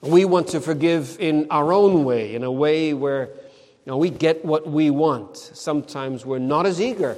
We 0.02 0.26
want 0.26 0.50
to 0.50 0.62
forgive 0.62 1.18
in 1.20 1.48
our 1.52 1.74
own 1.74 2.06
way, 2.06 2.36
in 2.36 2.44
a 2.44 2.52
way 2.52 2.94
where 2.94 3.26
you 3.26 3.92
know, 3.92 3.98
we 3.98 4.10
get 4.10 4.44
what 4.44 4.68
we 4.68 4.90
want. 4.90 5.38
Sometimes 5.38 6.26
we're 6.26 6.40
not 6.40 6.66
as 6.66 6.82
eager 6.82 7.18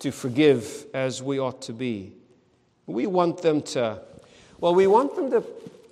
to 0.00 0.10
forgive 0.10 0.86
as 0.94 1.22
we 1.22 1.38
ought 1.38 1.62
to 1.62 1.72
be. 1.72 2.12
We 2.86 3.06
want 3.06 3.42
them 3.42 3.62
to, 3.62 4.00
well, 4.60 4.74
we 4.74 4.86
want 4.86 5.14
them 5.16 5.30
to, 5.30 5.44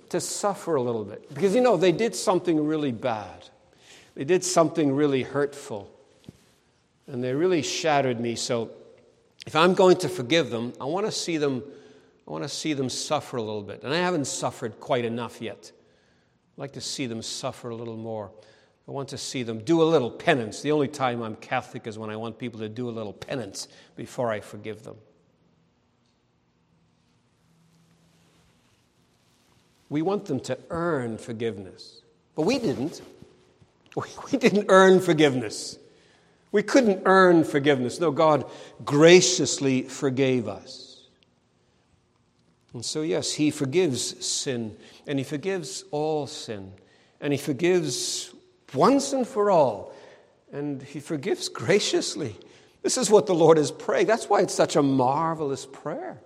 to 0.09 0.19
suffer 0.19 0.75
a 0.75 0.81
little 0.81 1.03
bit. 1.03 1.33
Because, 1.33 1.55
you 1.55 1.61
know, 1.61 1.77
they 1.77 1.91
did 1.91 2.15
something 2.15 2.65
really 2.65 2.91
bad, 2.91 3.49
they 4.15 4.23
did 4.23 4.43
something 4.43 4.93
really 4.93 5.23
hurtful, 5.23 5.89
and 7.07 7.23
they 7.23 7.33
really 7.33 7.61
shattered 7.61 8.19
me. 8.19 8.35
So, 8.35 8.71
if 9.47 9.55
I'm 9.55 9.73
going 9.73 9.95
to 9.99 10.09
forgive 10.09 10.49
them, 10.49 10.73
I 10.79 10.83
want 10.83 11.05
to 11.05 11.11
see 11.11 11.37
them. 11.37 11.63
I 12.27 12.31
want 12.31 12.43
to 12.43 12.49
see 12.49 12.73
them 12.73 12.89
suffer 12.89 13.37
a 13.37 13.41
little 13.41 13.63
bit. 13.63 13.81
And 13.81 13.93
I 13.93 13.97
haven't 13.97 14.25
suffered 14.25 14.81
quite 14.81 15.05
enough 15.05 15.41
yet. 15.41 15.71
I'd 16.57 16.61
like 16.61 16.73
to 16.73 16.81
see 16.81 17.07
them 17.07 17.21
suffer 17.21 17.69
a 17.69 17.75
little 17.75 17.95
more. 17.95 18.29
I 18.85 18.91
want 18.91 19.07
to 19.09 19.17
see 19.17 19.43
them 19.43 19.59
do 19.59 19.81
a 19.81 19.85
little 19.85 20.11
penance. 20.11 20.61
The 20.61 20.73
only 20.73 20.89
time 20.89 21.21
I'm 21.21 21.37
Catholic 21.37 21.87
is 21.87 21.97
when 21.97 22.09
I 22.09 22.17
want 22.17 22.37
people 22.37 22.59
to 22.59 22.67
do 22.67 22.89
a 22.89 22.91
little 22.91 23.13
penance 23.13 23.69
before 23.95 24.31
I 24.31 24.41
forgive 24.41 24.83
them. 24.83 24.97
We 29.89 30.01
want 30.01 30.25
them 30.25 30.41
to 30.41 30.59
earn 30.69 31.17
forgiveness. 31.17 32.01
But 32.35 32.41
we 32.41 32.59
didn't. 32.59 33.01
We 34.31 34.37
didn't 34.37 34.65
earn 34.69 34.99
forgiveness. 34.99 35.79
We 36.51 36.63
couldn't 36.63 37.03
earn 37.05 37.43
forgiveness. 37.43 37.99
No, 37.99 38.11
God 38.11 38.49
graciously 38.85 39.83
forgave 39.83 40.47
us. 40.47 41.03
And 42.73 42.83
so, 42.83 43.01
yes, 43.01 43.33
He 43.33 43.51
forgives 43.51 44.25
sin, 44.25 44.75
and 45.05 45.19
He 45.19 45.25
forgives 45.25 45.83
all 45.91 46.27
sin, 46.27 46.73
and 47.19 47.33
He 47.33 47.39
forgives 47.39 48.33
once 48.73 49.13
and 49.13 49.27
for 49.27 49.49
all, 49.51 49.93
and 50.51 50.81
He 50.81 50.99
forgives 50.99 51.49
graciously. 51.49 52.35
This 52.83 52.97
is 52.97 53.09
what 53.09 53.25
the 53.25 53.35
Lord 53.35 53.57
is 53.57 53.71
praying. 53.71 54.07
That's 54.07 54.29
why 54.29 54.41
it's 54.41 54.53
such 54.53 54.75
a 54.75 54.83
marvelous 54.83 55.65
prayer. 55.65 56.21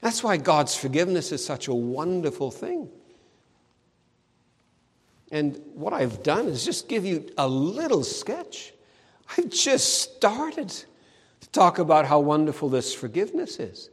That's 0.00 0.22
why 0.22 0.38
God's 0.38 0.74
forgiveness 0.74 1.32
is 1.32 1.44
such 1.44 1.68
a 1.68 1.74
wonderful 1.74 2.50
thing. 2.50 2.88
And 5.30 5.60
what 5.74 5.92
I've 5.92 6.22
done 6.22 6.48
is 6.48 6.64
just 6.64 6.88
give 6.88 7.04
you 7.04 7.28
a 7.36 7.46
little 7.46 8.02
sketch 8.02 8.72
I've 9.36 9.50
just 9.50 10.02
started 10.02 10.68
to 10.68 11.48
talk 11.52 11.78
about 11.78 12.06
how 12.06 12.20
wonderful 12.20 12.68
this 12.68 12.92
forgiveness 12.92 13.58
is. 13.58 13.90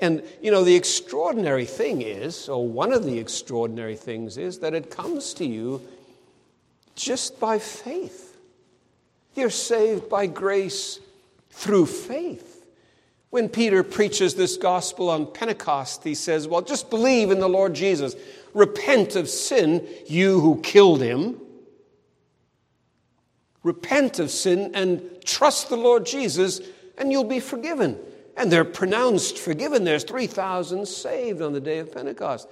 And, 0.00 0.22
you 0.42 0.50
know, 0.50 0.64
the 0.64 0.74
extraordinary 0.74 1.66
thing 1.66 2.02
is, 2.02 2.48
or 2.48 2.66
one 2.66 2.92
of 2.92 3.04
the 3.04 3.18
extraordinary 3.18 3.96
things 3.96 4.36
is, 4.36 4.58
that 4.58 4.74
it 4.74 4.90
comes 4.90 5.34
to 5.34 5.44
you 5.44 5.80
just 6.96 7.38
by 7.38 7.58
faith. 7.58 8.36
You're 9.34 9.50
saved 9.50 10.08
by 10.08 10.26
grace 10.26 10.98
through 11.50 11.86
faith. 11.86 12.66
When 13.30 13.48
Peter 13.48 13.82
preaches 13.82 14.34
this 14.34 14.56
gospel 14.56 15.10
on 15.10 15.26
Pentecost, 15.26 16.04
he 16.04 16.14
says, 16.14 16.46
Well, 16.46 16.62
just 16.62 16.90
believe 16.90 17.30
in 17.30 17.40
the 17.40 17.48
Lord 17.48 17.74
Jesus. 17.74 18.14
Repent 18.52 19.16
of 19.16 19.28
sin, 19.28 19.86
you 20.06 20.40
who 20.40 20.60
killed 20.60 21.00
him 21.00 21.40
repent 23.64 24.20
of 24.20 24.30
sin 24.30 24.70
and 24.74 25.02
trust 25.24 25.68
the 25.68 25.76
Lord 25.76 26.06
Jesus, 26.06 26.60
and 26.96 27.10
you'll 27.10 27.24
be 27.24 27.40
forgiven. 27.40 27.98
And 28.36 28.52
they're 28.52 28.64
pronounced 28.64 29.38
forgiven. 29.38 29.82
There's 29.82 30.04
3,000 30.04 30.86
saved 30.86 31.42
on 31.42 31.52
the 31.52 31.60
day 31.60 31.78
of 31.78 31.92
Pentecost. 31.92 32.48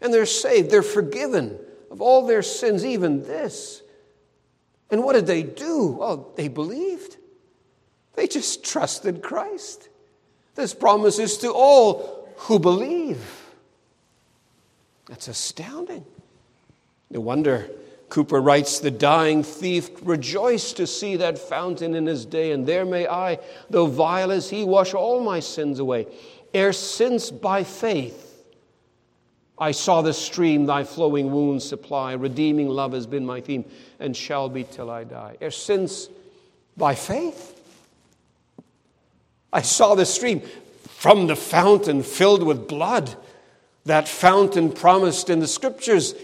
And 0.00 0.12
they're 0.12 0.26
saved, 0.26 0.70
they're 0.70 0.82
forgiven 0.82 1.58
of 1.90 2.00
all 2.00 2.26
their 2.26 2.42
sins, 2.42 2.84
even 2.84 3.22
this. 3.22 3.82
And 4.90 5.02
what 5.02 5.14
did 5.14 5.26
they 5.26 5.42
do? 5.42 5.98
Oh, 6.00 6.32
they 6.36 6.48
believed. 6.48 7.16
They 8.14 8.26
just 8.28 8.64
trusted 8.64 9.22
Christ. 9.22 9.88
This 10.54 10.74
promise 10.74 11.18
is 11.18 11.38
to 11.38 11.50
all 11.50 12.28
who 12.36 12.58
believe. 12.58 13.24
That's 15.06 15.28
astounding. 15.28 16.04
No 17.10 17.20
wonder 17.20 17.68
Cowper 18.14 18.40
writes, 18.40 18.78
The 18.78 18.92
dying 18.92 19.42
thief 19.42 19.90
rejoiced 20.02 20.76
to 20.76 20.86
see 20.86 21.16
that 21.16 21.36
fountain 21.36 21.96
in 21.96 22.06
his 22.06 22.24
day, 22.24 22.52
and 22.52 22.64
there 22.64 22.84
may 22.84 23.08
I, 23.08 23.40
though 23.68 23.86
vile 23.86 24.30
as 24.30 24.50
he, 24.50 24.62
wash 24.62 24.94
all 24.94 25.20
my 25.20 25.40
sins 25.40 25.80
away. 25.80 26.06
Ere 26.52 26.72
since 26.72 27.32
by 27.32 27.64
faith 27.64 28.20
I 29.58 29.72
saw 29.72 30.00
the 30.02 30.12
stream 30.12 30.66
thy 30.66 30.84
flowing 30.84 31.32
wounds 31.32 31.68
supply, 31.68 32.12
redeeming 32.12 32.68
love 32.68 32.92
has 32.92 33.08
been 33.08 33.26
my 33.26 33.40
theme, 33.40 33.64
and 33.98 34.16
shall 34.16 34.48
be 34.48 34.62
till 34.62 34.90
I 34.90 35.02
die. 35.02 35.36
Ere 35.40 35.50
since 35.50 36.08
by 36.76 36.94
faith 36.94 37.60
I 39.52 39.62
saw 39.62 39.96
the 39.96 40.06
stream 40.06 40.40
from 40.88 41.26
the 41.26 41.36
fountain 41.36 42.04
filled 42.04 42.44
with 42.44 42.68
blood, 42.68 43.16
that 43.84 44.08
fountain 44.08 44.72
promised 44.72 45.28
in 45.28 45.40
the 45.40 45.46
scriptures 45.46 46.14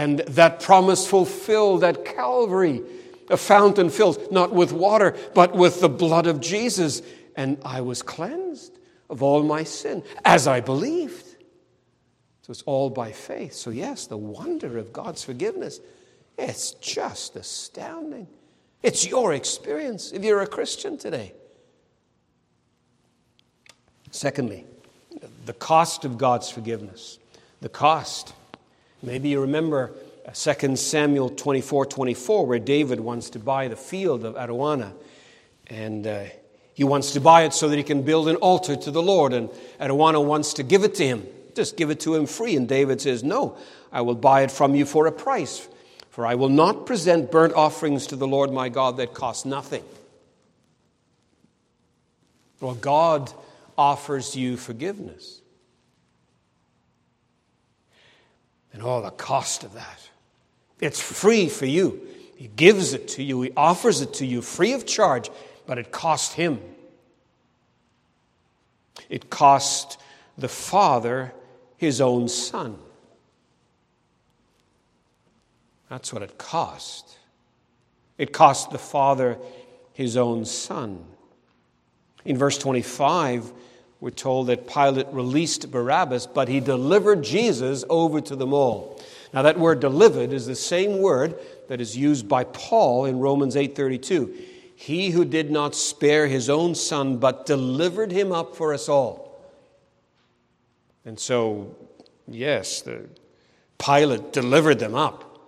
and 0.00 0.20
that 0.20 0.60
promise 0.60 1.06
fulfilled 1.06 1.84
at 1.84 2.06
Calvary, 2.06 2.80
a 3.28 3.36
fountain 3.36 3.90
filled 3.90 4.32
not 4.32 4.50
with 4.50 4.72
water, 4.72 5.14
but 5.34 5.54
with 5.54 5.82
the 5.82 5.90
blood 5.90 6.26
of 6.26 6.40
Jesus. 6.40 7.02
And 7.36 7.58
I 7.66 7.82
was 7.82 8.00
cleansed 8.00 8.78
of 9.10 9.22
all 9.22 9.42
my 9.42 9.62
sin 9.62 10.02
as 10.24 10.46
I 10.46 10.60
believed. 10.60 11.26
So 12.40 12.50
it's 12.50 12.62
all 12.62 12.88
by 12.88 13.12
faith. 13.12 13.52
So, 13.52 13.68
yes, 13.68 14.06
the 14.06 14.16
wonder 14.16 14.78
of 14.78 14.90
God's 14.90 15.22
forgiveness, 15.22 15.80
it's 16.38 16.70
just 16.72 17.36
astounding. 17.36 18.26
It's 18.82 19.06
your 19.06 19.34
experience 19.34 20.12
if 20.12 20.24
you're 20.24 20.40
a 20.40 20.46
Christian 20.46 20.96
today. 20.96 21.34
Secondly, 24.10 24.64
the 25.44 25.52
cost 25.52 26.06
of 26.06 26.16
God's 26.16 26.48
forgiveness. 26.48 27.18
The 27.60 27.68
cost. 27.68 28.32
Maybe 29.02 29.30
you 29.30 29.40
remember 29.40 29.92
2 30.32 30.76
Samuel 30.76 31.30
24 31.30 31.86
24, 31.86 32.46
where 32.46 32.58
David 32.58 33.00
wants 33.00 33.30
to 33.30 33.38
buy 33.38 33.68
the 33.68 33.76
field 33.76 34.24
of 34.24 34.36
Araunah. 34.36 34.92
And 35.66 36.06
uh, 36.06 36.24
he 36.74 36.84
wants 36.84 37.12
to 37.12 37.20
buy 37.20 37.42
it 37.42 37.54
so 37.54 37.68
that 37.68 37.76
he 37.76 37.82
can 37.82 38.02
build 38.02 38.28
an 38.28 38.36
altar 38.36 38.76
to 38.76 38.90
the 38.90 39.02
Lord. 39.02 39.32
And 39.32 39.48
Araunah 39.80 40.20
wants 40.20 40.54
to 40.54 40.62
give 40.62 40.84
it 40.84 40.94
to 40.96 41.06
him, 41.06 41.26
just 41.54 41.76
give 41.76 41.90
it 41.90 42.00
to 42.00 42.14
him 42.14 42.26
free. 42.26 42.56
And 42.56 42.68
David 42.68 43.00
says, 43.00 43.24
No, 43.24 43.56
I 43.90 44.02
will 44.02 44.14
buy 44.14 44.42
it 44.42 44.50
from 44.50 44.74
you 44.74 44.84
for 44.84 45.06
a 45.06 45.12
price. 45.12 45.66
For 46.10 46.26
I 46.26 46.34
will 46.34 46.48
not 46.48 46.86
present 46.86 47.30
burnt 47.30 47.54
offerings 47.54 48.08
to 48.08 48.16
the 48.16 48.26
Lord 48.26 48.52
my 48.52 48.68
God 48.68 48.96
that 48.98 49.14
cost 49.14 49.46
nothing. 49.46 49.84
Well, 52.60 52.74
God 52.74 53.32
offers 53.78 54.36
you 54.36 54.56
forgiveness. 54.56 55.39
And 58.72 58.82
all 58.82 59.02
the 59.02 59.10
cost 59.10 59.64
of 59.64 59.74
that. 59.74 60.08
It's 60.80 61.00
free 61.00 61.48
for 61.48 61.66
you. 61.66 62.00
He 62.36 62.48
gives 62.48 62.94
it 62.94 63.08
to 63.08 63.22
you, 63.22 63.42
He 63.42 63.52
offers 63.56 64.00
it 64.00 64.14
to 64.14 64.26
you 64.26 64.40
free 64.40 64.72
of 64.72 64.86
charge, 64.86 65.30
but 65.66 65.78
it 65.78 65.92
cost 65.92 66.34
Him. 66.34 66.60
It 69.08 69.28
cost 69.28 70.00
the 70.38 70.48
Father 70.48 71.32
His 71.76 72.00
own 72.00 72.28
Son. 72.28 72.78
That's 75.88 76.12
what 76.12 76.22
it 76.22 76.38
cost. 76.38 77.18
It 78.16 78.32
cost 78.32 78.70
the 78.70 78.78
Father 78.78 79.36
His 79.92 80.16
own 80.16 80.44
Son. 80.44 81.04
In 82.24 82.38
verse 82.38 82.58
25, 82.58 83.52
we're 84.00 84.10
told 84.10 84.46
that 84.46 84.66
Pilate 84.66 85.08
released 85.12 85.70
Barabbas, 85.70 86.26
but 86.26 86.48
he 86.48 86.60
delivered 86.60 87.22
Jesus 87.22 87.84
over 87.90 88.20
to 88.22 88.34
them 88.34 88.52
all. 88.52 89.00
Now 89.32 89.42
that 89.42 89.58
word 89.58 89.80
delivered 89.80 90.32
is 90.32 90.46
the 90.46 90.56
same 90.56 90.98
word 90.98 91.38
that 91.68 91.80
is 91.80 91.96
used 91.96 92.28
by 92.28 92.44
Paul 92.44 93.04
in 93.04 93.18
Romans 93.18 93.56
8:32. 93.56 94.34
He 94.74 95.10
who 95.10 95.26
did 95.26 95.50
not 95.50 95.74
spare 95.74 96.26
his 96.26 96.48
own 96.48 96.74
son, 96.74 97.18
but 97.18 97.44
delivered 97.44 98.10
him 98.10 98.32
up 98.32 98.56
for 98.56 98.72
us 98.72 98.88
all. 98.88 99.38
And 101.04 101.20
so, 101.20 101.76
yes, 102.26 102.80
the 102.80 103.06
Pilate 103.78 104.32
delivered 104.32 104.78
them 104.78 104.94
up. 104.94 105.38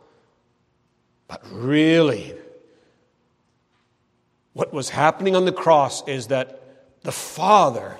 But 1.26 1.42
really, 1.50 2.34
what 4.52 4.72
was 4.72 4.90
happening 4.90 5.34
on 5.34 5.46
the 5.46 5.52
cross 5.52 6.06
is 6.06 6.26
that 6.26 6.60
the 7.02 7.12
Father 7.12 7.98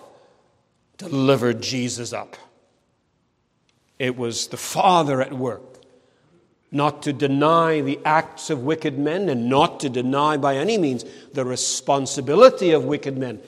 delivered 0.98 1.62
Jesus 1.62 2.12
up. 2.12 2.36
It 3.98 4.16
was 4.16 4.48
the 4.48 4.56
Father 4.56 5.20
at 5.20 5.32
work 5.32 5.72
not 6.72 7.02
to 7.02 7.12
deny 7.12 7.82
the 7.82 8.00
acts 8.04 8.48
of 8.48 8.64
wicked 8.64 8.98
men 8.98 9.28
and 9.28 9.48
not 9.48 9.80
to 9.80 9.90
deny 9.90 10.38
by 10.38 10.56
any 10.56 10.78
means 10.78 11.04
the 11.34 11.44
responsibility 11.44 12.72
of 12.72 12.84
wicked 12.84 13.16
men. 13.16 13.38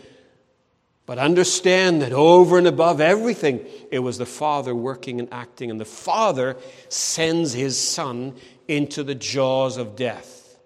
But 1.07 1.19
understand 1.19 2.03
that 2.03 2.13
over 2.13 2.59
and 2.59 2.67
above 2.67 3.01
everything, 3.01 3.67
it 3.91 3.99
was 3.99 4.19
the 4.19 4.27
Father 4.27 4.75
working 4.75 5.21
and 5.21 5.29
acting, 5.33 5.71
and 5.71 5.81
the 5.81 5.87
Father 5.87 6.57
sends 6.89 7.55
His 7.55 7.81
Son 7.81 8.35
into 8.69 9.03
the 9.03 9.15
jaws 9.15 9.79
of 9.79 9.97
death. 9.97 10.59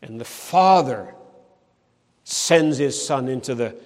And 0.00 0.20
the 0.20 0.24
Father 0.24 1.14
sends 2.24 2.78
His 2.78 3.04
Son 3.04 3.28
into 3.28 3.54
the 3.54 3.76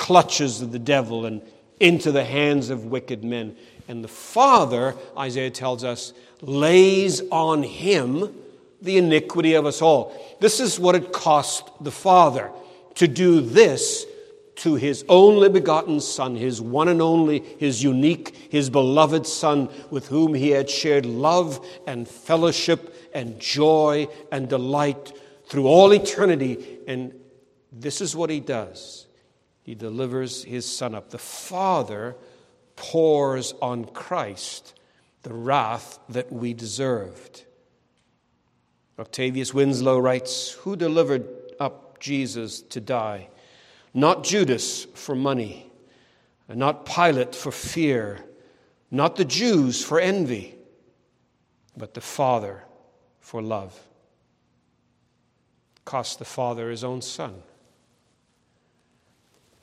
clutches 0.00 0.62
of 0.62 0.72
the 0.72 0.78
devil 0.78 1.26
and 1.26 1.42
into 1.78 2.10
the 2.10 2.24
hands 2.24 2.70
of 2.70 2.86
wicked 2.86 3.22
men. 3.22 3.54
And 3.86 4.02
the 4.02 4.08
Father, 4.08 4.96
Isaiah 5.16 5.50
tells 5.50 5.84
us, 5.84 6.14
lays 6.40 7.20
on 7.30 7.62
him 7.62 8.34
the 8.80 8.96
iniquity 8.96 9.52
of 9.52 9.66
us 9.66 9.82
all. 9.82 10.18
This 10.40 10.58
is 10.58 10.80
what 10.80 10.94
it 10.94 11.12
cost 11.12 11.70
the 11.82 11.90
Father 11.90 12.50
to 12.94 13.06
do 13.06 13.42
this 13.42 14.06
to 14.56 14.74
his 14.74 15.04
only 15.06 15.50
begotten 15.50 16.00
Son, 16.00 16.34
his 16.34 16.62
one 16.62 16.88
and 16.88 17.02
only, 17.02 17.40
his 17.58 17.82
unique, 17.82 18.48
his 18.50 18.70
beloved 18.70 19.26
Son, 19.26 19.68
with 19.90 20.08
whom 20.08 20.32
he 20.32 20.48
had 20.48 20.70
shared 20.70 21.04
love 21.04 21.64
and 21.86 22.08
fellowship 22.08 23.10
and 23.12 23.38
joy 23.38 24.08
and 24.32 24.48
delight 24.48 25.12
through 25.44 25.66
all 25.66 25.92
eternity. 25.92 26.78
And 26.86 27.12
this 27.70 28.00
is 28.00 28.16
what 28.16 28.30
he 28.30 28.40
does 28.40 29.06
he 29.70 29.76
delivers 29.76 30.42
his 30.42 30.66
Son 30.66 30.96
up. 30.96 31.10
The 31.10 31.18
Father 31.18 32.16
pours 32.74 33.54
on 33.62 33.84
Christ 33.84 34.74
the 35.22 35.32
wrath 35.32 36.00
that 36.08 36.32
we 36.32 36.54
deserved. 36.54 37.44
Octavius 38.98 39.54
Winslow 39.54 40.00
writes 40.00 40.50
Who 40.62 40.74
delivered 40.74 41.24
up 41.60 42.00
Jesus 42.00 42.62
to 42.62 42.80
die? 42.80 43.28
Not 43.94 44.24
Judas 44.24 44.86
for 44.96 45.14
money, 45.14 45.70
not 46.48 46.84
Pilate 46.84 47.36
for 47.36 47.52
fear, 47.52 48.24
not 48.90 49.14
the 49.14 49.24
Jews 49.24 49.84
for 49.84 50.00
envy, 50.00 50.56
but 51.76 51.94
the 51.94 52.00
Father 52.00 52.64
for 53.20 53.40
love. 53.40 53.78
Cost 55.84 56.18
the 56.18 56.24
Father 56.24 56.70
his 56.70 56.82
own 56.82 57.00
Son. 57.02 57.44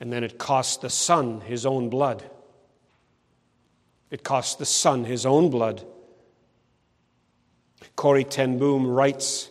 And 0.00 0.12
then 0.12 0.22
it 0.24 0.38
cost 0.38 0.80
the 0.80 0.90
Son 0.90 1.40
his 1.40 1.66
own 1.66 1.90
blood. 1.90 2.22
It 4.10 4.22
cost 4.22 4.58
the 4.58 4.66
Son 4.66 5.04
his 5.04 5.26
own 5.26 5.50
blood. 5.50 5.84
Corrie 7.96 8.24
ten 8.24 8.58
Boom 8.58 8.86
writes, 8.86 9.50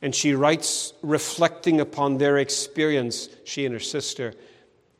and 0.00 0.14
she 0.14 0.34
writes 0.34 0.94
reflecting 1.02 1.80
upon 1.80 2.18
their 2.18 2.38
experience, 2.38 3.28
she 3.44 3.64
and 3.64 3.74
her 3.74 3.80
sister, 3.80 4.34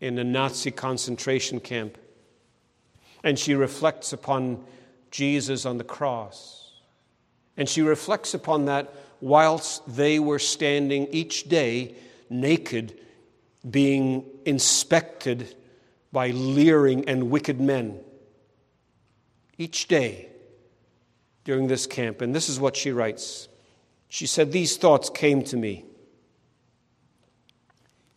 in 0.01 0.19
a 0.19 0.25
Nazi 0.25 0.71
concentration 0.71 1.59
camp. 1.59 1.97
And 3.25 3.39
she 3.39 3.55
reflects 3.55 4.13
upon 4.13 4.65
Jesus 5.11 5.65
on 5.65 5.79
the 5.79 5.85
cross. 5.85 6.73
And 7.57 7.69
she 7.69 7.83
reflects 7.83 8.35
upon 8.35 8.67
that 8.67 8.93
whilst 9.21 9.83
they 9.87 10.19
were 10.19 10.39
standing 10.39 11.07
each 11.09 11.49
day 11.49 11.95
naked, 12.29 12.99
being 13.69 14.25
inspected 14.45 15.55
by 16.11 16.29
leering 16.31 17.09
and 17.09 17.31
wicked 17.31 17.61
men 17.61 18.01
each 19.57 19.89
day 19.89 20.29
during 21.45 21.69
this 21.69 21.87
camp. 21.87 22.21
And 22.21 22.35
this 22.35 22.49
is 22.49 22.61
what 22.61 22.77
she 22.77 22.93
writes. 22.93 23.49
She 24.09 24.27
said, 24.27 24.53
These 24.53 24.77
thoughts 24.77 25.09
came 25.09 25.43
to 25.45 25.57
me. 25.57 25.85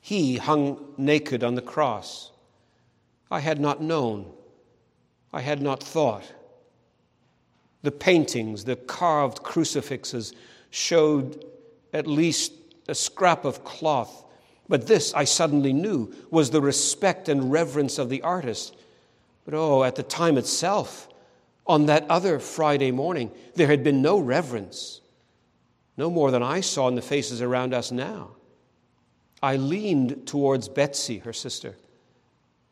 He 0.02 0.38
hung 0.38 0.94
naked 0.98 1.44
on 1.44 1.56
the 1.56 1.62
cross. 1.62 2.32
I 3.32 3.40
had 3.40 3.60
not 3.60 3.82
known. 3.82 4.32
I 5.34 5.42
had 5.42 5.62
not 5.62 5.82
thought. 5.82 6.32
The 7.82 7.92
paintings, 7.92 8.66
the 8.66 8.76
carved 8.76 9.44
crucifixes 9.44 10.34
showed 10.70 11.46
at 11.94 12.08
least 12.08 12.52
a 12.88 12.96
scrap 12.96 13.46
of 13.46 13.64
cloth. 13.64 14.25
But 14.68 14.88
this, 14.88 15.14
I 15.14 15.26
suddenly 15.26 15.74
knew, 15.74 16.14
was 16.32 16.50
the 16.50 16.62
respect 16.62 17.30
and 17.30 17.52
reverence 17.52 17.98
of 18.00 18.10
the 18.10 18.22
artist. 18.22 18.76
But 19.46 19.54
oh, 19.54 19.84
at 19.84 19.96
the 19.96 20.04
time 20.04 20.38
itself, 20.38 21.08
on 21.68 21.86
that 21.88 22.10
other 22.10 22.40
Friday 22.40 22.92
morning, 22.92 23.32
there 23.56 23.68
had 23.68 23.84
been 23.84 24.02
no 24.02 24.20
reverence, 24.20 25.02
no 25.98 26.10
more 26.10 26.32
than 26.32 26.44
I 26.44 26.62
saw 26.62 26.88
in 26.88 26.96
the 26.96 27.02
faces 27.02 27.42
around 27.42 27.74
us 27.74 27.92
now. 27.92 28.32
I 29.42 29.58
leaned 29.58 30.26
towards 30.28 30.68
Betsie, 30.68 31.20
her 31.20 31.34
sister. 31.34 31.76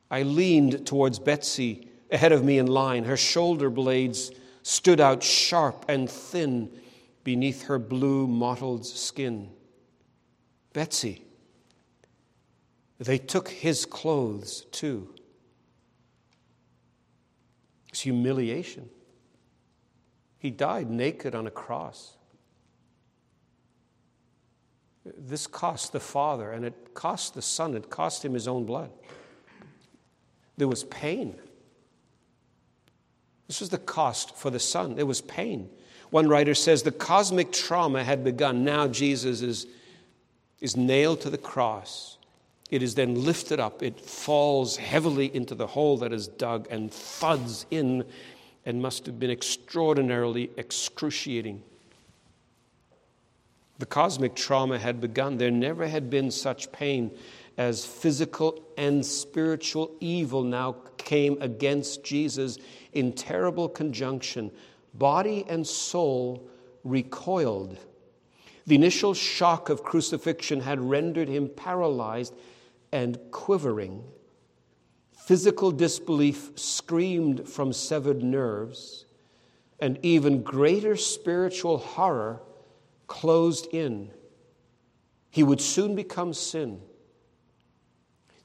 I 0.10 0.24
leaned 0.24 0.88
towards 0.88 1.20
Betsie 1.20 1.88
ahead 2.12 2.32
of 2.32 2.44
me 2.44 2.58
in 2.58 2.68
line. 2.68 3.04
Her 3.04 3.18
shoulder 3.18 3.70
blades 3.70 4.32
stood 4.64 5.00
out 5.00 5.22
sharp 5.22 5.86
and 5.90 6.10
thin 6.10 6.72
beneath 7.24 7.64
her 7.64 7.80
blue 7.80 8.28
mottled 8.28 8.86
skin. 8.86 9.50
Betsie. 10.74 11.23
They 13.00 13.18
took 13.18 13.50
his 13.50 13.86
clothes 13.86 14.66
too. 14.72 15.14
It's 17.90 18.02
humiliation. 18.02 18.90
He 20.40 20.50
died 20.50 20.90
naked 20.90 21.36
on 21.36 21.48
a 21.48 21.52
cross. 21.52 22.18
This 25.06 25.48
cost 25.48 25.92
the 25.92 26.00
Father, 26.00 26.52
and 26.52 26.66
it 26.66 26.94
cost 26.94 27.34
the 27.34 27.42
Son, 27.42 27.76
it 27.76 27.90
cost 27.90 28.24
him 28.24 28.34
his 28.34 28.48
own 28.48 28.66
blood. 28.66 28.90
There 30.58 30.68
was 30.68 30.84
pain. 30.86 31.36
This 33.48 33.60
was 33.60 33.70
the 33.70 33.78
cost 33.78 34.36
for 34.36 34.50
the 34.50 34.60
Son. 34.60 34.96
There 34.96 35.06
was 35.06 35.22
pain. 35.22 35.70
One 36.10 36.28
writer 36.28 36.54
says 36.54 36.84
the 36.84 36.92
cosmic 36.92 37.52
trauma 37.52 38.04
had 38.04 38.24
begun. 38.24 38.64
Now 38.64 38.88
Jesus 38.88 39.42
is, 39.42 39.68
is 40.62 40.78
nailed 40.78 41.22
to 41.22 41.30
the 41.30 41.38
cross. 41.38 42.18
It 42.74 42.82
is 42.82 42.96
then 42.96 43.24
lifted 43.24 43.60
up. 43.60 43.84
It 43.84 44.00
falls 44.00 44.78
heavily 44.78 45.30
into 45.36 45.54
the 45.54 45.68
hole 45.68 45.96
that 45.98 46.12
is 46.12 46.28
dug 46.28 46.66
and 46.72 46.92
thuds 46.92 47.68
in 47.70 48.04
and 48.66 48.82
must 48.82 49.06
have 49.06 49.20
been 49.20 49.30
extraordinarily 49.30 50.50
excruciating. 50.58 51.62
The 53.78 53.86
cosmic 53.86 54.34
trauma 54.34 54.80
had 54.80 55.00
begun. 55.00 55.38
There 55.38 55.52
never 55.52 55.88
had 55.88 56.10
been 56.10 56.32
such 56.32 56.72
pain 56.72 57.12
as 57.60 57.86
physical 57.86 58.64
and 58.76 59.06
spiritual 59.06 59.92
evil 60.00 60.42
now 60.42 60.78
came 60.98 61.40
against 61.44 62.04
Jesus 62.04 62.58
in 62.92 63.14
terrible 63.14 63.70
conjunction. 63.70 64.50
Body 64.96 65.46
and 65.48 65.68
soul 65.68 66.50
recoiled. 66.84 67.78
The 68.66 68.74
initial 68.74 69.14
shock 69.14 69.70
of 69.70 69.84
crucifixion 69.84 70.62
had 70.62 70.82
rendered 70.82 71.30
him 71.30 71.50
paralyzed 71.50 72.34
and 72.94 73.18
quivering. 73.32 74.04
Physical 75.26 75.72
disbelief 75.72 76.52
screamed 76.56 77.50
from 77.50 77.74
severed 77.74 78.22
nerves, 78.24 79.06
and 79.80 79.98
even 80.04 80.44
greater 80.44 80.96
spiritual 80.96 81.80
horror 81.80 82.40
closed 83.08 83.68
in. 83.74 84.12
He 85.32 85.42
would 85.42 85.60
soon 85.60 85.96
become 85.96 86.34
sin. 86.34 86.82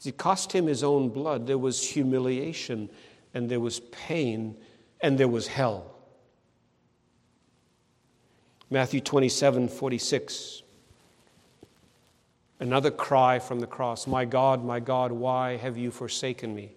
It 0.05 0.17
cost 0.17 0.53
him 0.53 0.67
his 0.67 0.83
own 0.83 1.11
blood. 1.11 1.47
There 1.47 1.59
was 1.59 1.87
humiliation, 1.87 2.89
and 3.35 3.51
there 3.51 3.61
was 3.61 3.81
pain, 3.81 4.57
and 5.03 5.19
there 5.19 5.29
was 5.29 5.47
hell. 5.47 5.95
Matthew 8.71 9.03
27 9.03 9.69
46. 9.69 10.63
Another 12.61 12.91
cry 12.91 13.39
from 13.39 13.61
the 13.61 13.67
cross 13.67 14.07
My 14.07 14.25
God, 14.25 14.65
my 14.65 14.81
God, 14.81 15.13
why 15.13 15.57
have 15.57 15.77
you 15.77 15.91
forsaken 15.91 16.55
me? 16.55 16.73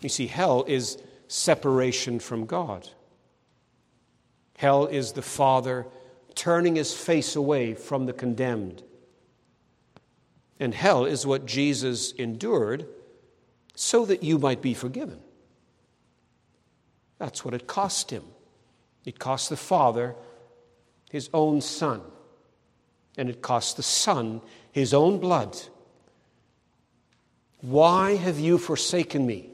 You 0.00 0.08
see, 0.08 0.26
hell 0.26 0.64
is 0.66 0.98
separation 1.28 2.20
from 2.20 2.46
God. 2.46 2.88
Hell 4.56 4.86
is 4.86 5.12
the 5.12 5.22
Father 5.22 5.86
turning 6.34 6.76
his 6.76 6.94
face 6.94 7.36
away 7.36 7.74
from 7.74 8.06
the 8.06 8.12
condemned. 8.12 8.82
And 10.60 10.74
hell 10.74 11.04
is 11.04 11.26
what 11.26 11.46
Jesus 11.46 12.12
endured 12.12 12.86
so 13.74 14.04
that 14.06 14.22
you 14.22 14.38
might 14.38 14.62
be 14.62 14.74
forgiven. 14.74 15.20
That's 17.18 17.44
what 17.44 17.54
it 17.54 17.66
cost 17.66 18.10
him. 18.10 18.24
It 19.04 19.18
cost 19.18 19.50
the 19.50 19.56
Father 19.56 20.14
his 21.10 21.30
own 21.32 21.60
Son, 21.60 22.00
and 23.16 23.28
it 23.28 23.42
cost 23.42 23.76
the 23.76 23.82
Son 23.82 24.40
his 24.72 24.92
own 24.92 25.18
blood. 25.18 25.56
Why 27.60 28.16
have 28.16 28.40
you 28.40 28.58
forsaken 28.58 29.24
me? 29.24 29.48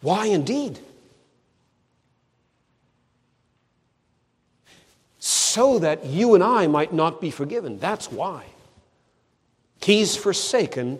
Why 0.00 0.26
indeed? 0.26 0.80
So 5.20 5.78
that 5.78 6.04
you 6.04 6.34
and 6.34 6.42
I 6.42 6.66
might 6.66 6.92
not 6.92 7.20
be 7.20 7.30
forgiven. 7.30 7.78
That's 7.78 8.10
why. 8.10 8.46
He's 9.80 10.16
forsaken 10.16 10.98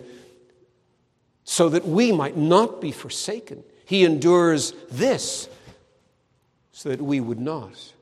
so 1.43 1.69
that 1.69 1.85
we 1.85 2.11
might 2.11 2.37
not 2.37 2.79
be 2.79 2.91
forsaken. 2.91 3.63
He 3.85 4.05
endures 4.05 4.73
this 4.89 5.49
so 6.71 6.89
that 6.89 7.01
we 7.01 7.19
would 7.19 7.39
not. 7.39 7.93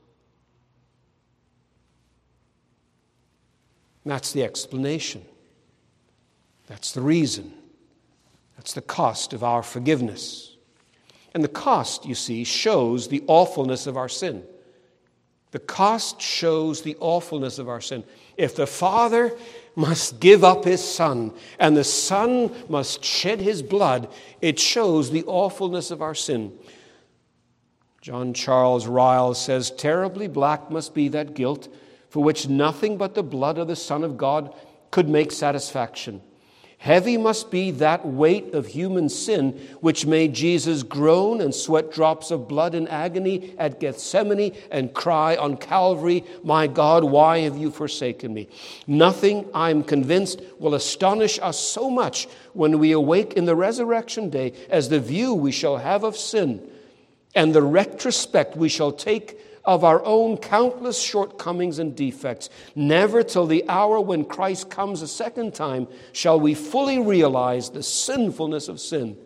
That's 4.04 4.32
the 4.32 4.44
explanation. 4.44 5.24
That's 6.66 6.92
the 6.92 7.00
reason. 7.00 7.52
That's 8.56 8.72
the 8.72 8.82
cost 8.82 9.32
of 9.32 9.42
our 9.44 9.62
forgiveness. 9.62 10.56
And 11.34 11.44
the 11.44 11.48
cost, 11.48 12.06
you 12.06 12.14
see, 12.14 12.44
shows 12.44 13.08
the 13.08 13.22
awfulness 13.26 13.86
of 13.86 13.96
our 13.96 14.08
sin. 14.08 14.44
The 15.52 15.58
cost 15.58 16.20
shows 16.20 16.82
the 16.82 16.96
awfulness 17.00 17.58
of 17.58 17.68
our 17.68 17.80
sin. 17.80 18.04
If 18.36 18.54
the 18.54 18.66
Father 18.66 19.36
must 19.74 20.20
give 20.20 20.44
up 20.44 20.64
his 20.64 20.82
Son 20.82 21.32
and 21.58 21.76
the 21.76 21.84
Son 21.84 22.52
must 22.68 23.04
shed 23.04 23.40
his 23.40 23.62
blood, 23.62 24.08
it 24.40 24.58
shows 24.58 25.10
the 25.10 25.24
awfulness 25.24 25.90
of 25.90 26.02
our 26.02 26.14
sin. 26.14 26.52
John 28.00 28.32
Charles 28.32 28.86
Ryle 28.86 29.34
says, 29.34 29.70
Terribly 29.72 30.28
black 30.28 30.70
must 30.70 30.94
be 30.94 31.08
that 31.08 31.34
guilt 31.34 31.68
for 32.10 32.22
which 32.22 32.48
nothing 32.48 32.98
but 32.98 33.14
the 33.14 33.22
blood 33.22 33.56
of 33.56 33.68
the 33.68 33.76
Son 33.76 34.04
of 34.04 34.18
God 34.18 34.54
could 34.90 35.08
make 35.08 35.32
satisfaction. 35.32 36.20
Heavy 36.80 37.18
must 37.18 37.50
be 37.50 37.72
that 37.72 38.06
weight 38.06 38.54
of 38.54 38.66
human 38.66 39.10
sin 39.10 39.50
which 39.80 40.06
made 40.06 40.32
Jesus 40.32 40.82
groan 40.82 41.42
and 41.42 41.54
sweat 41.54 41.92
drops 41.92 42.30
of 42.30 42.48
blood 42.48 42.74
in 42.74 42.88
agony 42.88 43.54
at 43.58 43.80
Gethsemane 43.80 44.56
and 44.70 44.94
cry 44.94 45.36
on 45.36 45.58
Calvary, 45.58 46.24
My 46.42 46.66
God, 46.66 47.04
why 47.04 47.40
have 47.40 47.58
you 47.58 47.70
forsaken 47.70 48.32
me? 48.32 48.48
Nothing, 48.86 49.46
I'm 49.52 49.84
convinced, 49.84 50.40
will 50.58 50.74
astonish 50.74 51.38
us 51.40 51.60
so 51.60 51.90
much 51.90 52.28
when 52.54 52.78
we 52.78 52.92
awake 52.92 53.34
in 53.34 53.44
the 53.44 53.56
resurrection 53.56 54.30
day 54.30 54.54
as 54.70 54.88
the 54.88 55.00
view 55.00 55.34
we 55.34 55.52
shall 55.52 55.76
have 55.76 56.02
of 56.02 56.16
sin 56.16 56.66
and 57.34 57.54
the 57.54 57.62
retrospect 57.62 58.56
we 58.56 58.70
shall 58.70 58.90
take 58.90 59.38
of 59.64 59.84
our 59.84 60.04
own 60.04 60.36
countless 60.36 61.00
shortcomings 61.00 61.78
and 61.78 61.94
defects. 61.94 62.50
Never 62.74 63.22
till 63.22 63.46
the 63.46 63.64
hour 63.68 64.00
when 64.00 64.24
Christ 64.24 64.70
comes 64.70 65.02
a 65.02 65.08
second 65.08 65.54
time 65.54 65.88
shall 66.12 66.40
we 66.40 66.54
fully 66.54 66.98
realize 66.98 67.70
the 67.70 67.82
sinfulness 67.82 68.68
of 68.68 68.80
sin. 68.80 69.16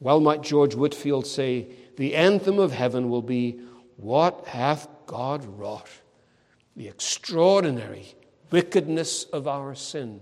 Well, 0.00 0.20
might 0.20 0.42
George 0.42 0.74
Whitefield 0.74 1.26
say, 1.26 1.68
the 1.96 2.14
anthem 2.14 2.58
of 2.58 2.72
heaven 2.72 3.10
will 3.10 3.22
be, 3.22 3.60
What 3.96 4.46
hath 4.46 4.88
God 5.06 5.44
wrought? 5.44 5.90
The 6.76 6.86
extraordinary 6.86 8.14
wickedness 8.50 9.24
of 9.24 9.48
our 9.48 9.74
sin. 9.74 10.20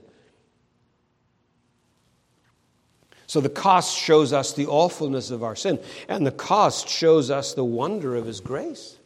So 3.26 3.40
the 3.40 3.48
cost 3.48 3.96
shows 3.96 4.32
us 4.32 4.52
the 4.52 4.66
awfulness 4.66 5.30
of 5.30 5.42
our 5.42 5.56
sin, 5.56 5.80
and 6.08 6.26
the 6.26 6.30
cost 6.30 6.88
shows 6.88 7.30
us 7.30 7.54
the 7.54 7.64
wonder 7.64 8.14
of 8.14 8.26
His 8.26 8.40
grace. 8.40 8.96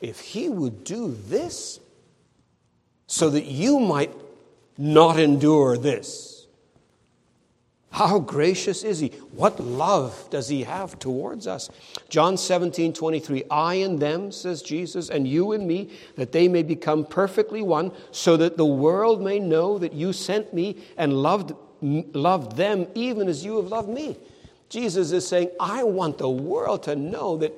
If 0.00 0.20
He 0.20 0.48
would 0.48 0.84
do 0.84 1.16
this 1.26 1.80
so 3.06 3.30
that 3.30 3.44
you 3.44 3.80
might 3.80 4.12
not 4.78 5.18
endure 5.18 5.76
this, 5.76 6.46
how 7.90 8.18
gracious 8.18 8.82
is 8.82 8.98
He? 8.98 9.08
What 9.36 9.60
love 9.60 10.28
does 10.30 10.48
He 10.48 10.64
have 10.64 10.98
towards 10.98 11.46
us? 11.46 11.70
John 12.08 12.36
17, 12.36 12.92
23, 12.92 13.44
I 13.50 13.74
and 13.74 14.00
them, 14.00 14.32
says 14.32 14.62
Jesus, 14.62 15.10
and 15.10 15.28
you 15.28 15.52
and 15.52 15.66
me, 15.66 15.90
that 16.16 16.32
they 16.32 16.48
may 16.48 16.64
become 16.64 17.04
perfectly 17.04 17.62
one, 17.62 17.92
so 18.10 18.36
that 18.36 18.56
the 18.56 18.66
world 18.66 19.22
may 19.22 19.38
know 19.38 19.78
that 19.78 19.92
you 19.92 20.12
sent 20.12 20.52
me 20.52 20.76
and 20.96 21.22
loved 21.22 21.52
loved 21.84 22.56
them 22.56 22.86
even 22.94 23.28
as 23.28 23.44
you 23.44 23.56
have 23.56 23.66
loved 23.66 23.88
me. 23.88 24.16
Jesus 24.68 25.12
is 25.12 25.26
saying, 25.26 25.50
I 25.60 25.84
want 25.84 26.18
the 26.18 26.28
world 26.28 26.84
to 26.84 26.96
know 26.96 27.36
that, 27.38 27.52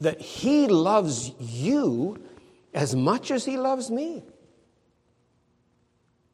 that 0.00 0.20
He 0.20 0.66
loves 0.66 1.32
you 1.38 2.18
as 2.74 2.94
much 2.96 3.30
as 3.30 3.44
He 3.44 3.56
loves 3.56 3.90
me. 3.90 4.22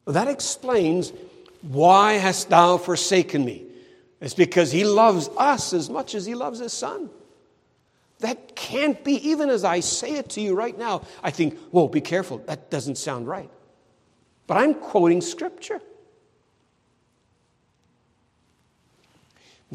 That 0.05 0.27
explains 0.27 1.13
why 1.61 2.13
hast 2.13 2.49
thou 2.49 2.77
forsaken 2.77 3.45
me? 3.45 3.65
It's 4.19 4.33
because 4.33 4.71
He 4.71 4.83
loves 4.83 5.29
us 5.37 5.73
as 5.73 5.89
much 5.89 6.15
as 6.15 6.25
He 6.25 6.35
loves 6.35 6.59
His 6.59 6.73
Son. 6.73 7.09
That 8.19 8.55
can't 8.55 9.03
be, 9.03 9.29
even 9.29 9.49
as 9.49 9.63
I 9.63 9.81
say 9.81 10.13
it 10.13 10.29
to 10.31 10.41
you 10.41 10.55
right 10.55 10.77
now, 10.77 11.03
I 11.21 11.31
think, 11.31 11.57
whoa, 11.69 11.87
be 11.87 12.01
careful. 12.01 12.39
That 12.39 12.69
doesn't 12.69 12.97
sound 12.97 13.27
right. 13.27 13.49
But 14.47 14.57
I'm 14.57 14.73
quoting 14.73 15.21
Scripture. 15.21 15.81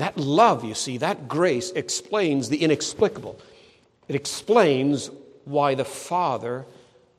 That 0.01 0.17
love, 0.17 0.65
you 0.65 0.73
see, 0.73 0.97
that 0.97 1.29
grace 1.29 1.73
explains 1.73 2.49
the 2.49 2.63
inexplicable. 2.63 3.39
It 4.09 4.15
explains 4.15 5.11
why 5.45 5.75
the 5.75 5.85
Father 5.85 6.65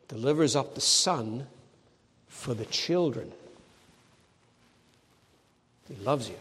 delivers 0.08 0.56
up 0.56 0.74
the 0.74 0.82
Son 0.82 1.46
for 2.28 2.56
the 2.56 2.66
children. 2.66 3.34
He 5.88 5.94
loves 6.04 6.28
you. 6.28 6.40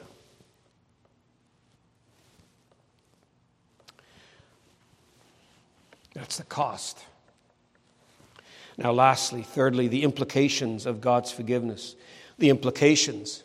That's 6.14 6.38
the 6.38 6.44
cost. 6.44 7.04
Now, 8.78 8.92
lastly, 8.92 9.42
thirdly, 9.42 9.88
the 9.88 10.04
implications 10.04 10.86
of 10.86 11.02
God's 11.02 11.30
forgiveness. 11.30 11.96
The 12.38 12.48
implications. 12.48 13.42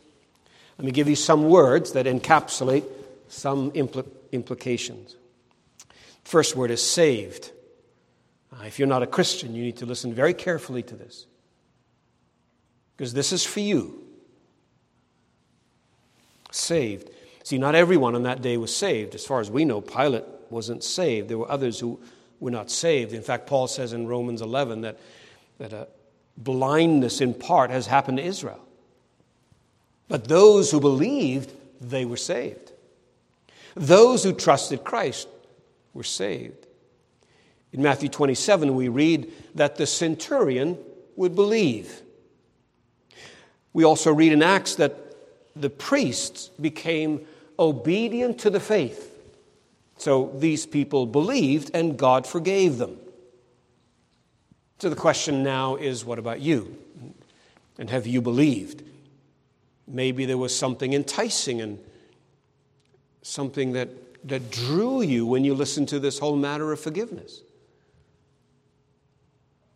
Let 0.77 0.85
me 0.85 0.91
give 0.91 1.07
you 1.07 1.15
some 1.15 1.49
words 1.49 1.93
that 1.93 2.05
encapsulate 2.05 2.85
some 3.27 3.71
impl- 3.71 4.07
implications. 4.31 5.15
First 6.23 6.55
word 6.55 6.71
is 6.71 6.81
saved. 6.81 7.51
Uh, 8.51 8.63
if 8.65 8.79
you're 8.79 8.87
not 8.87 9.03
a 9.03 9.07
Christian, 9.07 9.55
you 9.55 9.63
need 9.63 9.77
to 9.77 9.85
listen 9.85 10.13
very 10.13 10.33
carefully 10.33 10.83
to 10.83 10.95
this. 10.95 11.27
Because 12.97 13.13
this 13.13 13.31
is 13.31 13.45
for 13.45 13.59
you. 13.59 14.03
Saved. 16.51 17.09
See, 17.43 17.57
not 17.57 17.75
everyone 17.75 18.15
on 18.15 18.23
that 18.23 18.41
day 18.41 18.57
was 18.57 18.75
saved. 18.75 19.13
As 19.15 19.25
far 19.25 19.39
as 19.39 19.51
we 19.51 19.65
know, 19.65 19.81
Pilate 19.81 20.23
wasn't 20.49 20.83
saved. 20.83 21.29
There 21.29 21.37
were 21.37 21.51
others 21.51 21.79
who 21.79 21.99
were 22.39 22.51
not 22.51 22.71
saved. 22.71 23.13
In 23.13 23.21
fact, 23.21 23.47
Paul 23.47 23.67
says 23.67 23.93
in 23.93 24.07
Romans 24.07 24.41
11 24.41 24.81
that, 24.81 24.97
that 25.59 25.73
a 25.73 25.87
blindness 26.37 27.21
in 27.21 27.33
part 27.33 27.69
has 27.69 27.87
happened 27.87 28.17
to 28.17 28.23
Israel. 28.23 28.59
But 30.07 30.27
those 30.27 30.71
who 30.71 30.79
believed, 30.79 31.51
they 31.81 32.05
were 32.05 32.17
saved. 32.17 32.71
Those 33.75 34.23
who 34.23 34.33
trusted 34.33 34.83
Christ 34.83 35.27
were 35.93 36.03
saved. 36.03 36.65
In 37.73 37.81
Matthew 37.81 38.09
27, 38.09 38.75
we 38.75 38.87
read 38.87 39.31
that 39.55 39.75
the 39.75 39.87
centurion 39.87 40.77
would 41.15 41.35
believe. 41.35 42.01
We 43.73 43.83
also 43.83 44.13
read 44.13 44.31
in 44.31 44.41
Acts 44.41 44.75
that 44.75 44.95
the 45.55 45.69
priests 45.69 46.49
became 46.59 47.25
obedient 47.59 48.39
to 48.39 48.49
the 48.49 48.59
faith. 48.59 49.11
So 49.97 50.31
these 50.35 50.65
people 50.65 51.05
believed 51.05 51.71
and 51.73 51.97
God 51.97 52.27
forgave 52.27 52.77
them. 52.77 52.97
So 54.79 54.89
the 54.89 54.95
question 54.95 55.43
now 55.43 55.75
is 55.75 56.05
what 56.05 56.19
about 56.19 56.41
you? 56.41 56.77
And 57.77 57.89
have 57.89 58.07
you 58.07 58.21
believed? 58.21 58.83
Maybe 59.87 60.25
there 60.25 60.37
was 60.37 60.55
something 60.55 60.93
enticing 60.93 61.61
and 61.61 61.79
something 63.21 63.73
that, 63.73 63.89
that 64.27 64.51
drew 64.51 65.01
you 65.01 65.25
when 65.25 65.43
you 65.43 65.53
listened 65.53 65.89
to 65.89 65.99
this 65.99 66.19
whole 66.19 66.35
matter 66.35 66.71
of 66.71 66.79
forgiveness. 66.79 67.41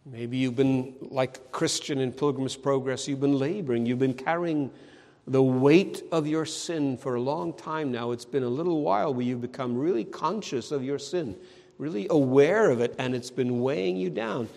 Maybe 0.05 0.37
you've 0.37 0.55
been, 0.55 0.95
like 1.01 1.51
Christian 1.51 1.99
in 1.99 2.11
Pilgrim's 2.11 2.55
Progress, 2.55 3.07
you've 3.07 3.19
been 3.19 3.37
laboring, 3.37 3.85
you've 3.85 3.99
been 3.99 4.13
carrying 4.13 4.71
the 5.27 5.43
weight 5.43 6.01
of 6.11 6.25
your 6.25 6.45
sin 6.45 6.97
for 6.97 7.15
a 7.15 7.21
long 7.21 7.53
time 7.53 7.91
now. 7.91 8.11
It's 8.11 8.25
been 8.25 8.41
a 8.41 8.49
little 8.49 8.81
while 8.81 9.13
where 9.13 9.25
you've 9.25 9.41
become 9.41 9.77
really 9.77 10.03
conscious 10.03 10.71
of 10.71 10.83
your 10.83 10.97
sin, 10.97 11.35
really 11.77 12.07
aware 12.09 12.71
of 12.71 12.81
it, 12.81 12.95
and 12.97 13.13
it's 13.13 13.29
been 13.29 13.61
weighing 13.61 13.97
you 13.97 14.09
down. 14.09 14.49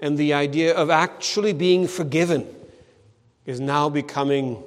And 0.00 0.18
the 0.18 0.32
idea 0.32 0.74
of 0.74 0.90
actually 0.90 1.52
being 1.52 1.86
forgiven 1.86 2.52
is 3.46 3.60
now 3.60 3.88
becoming 3.88 4.62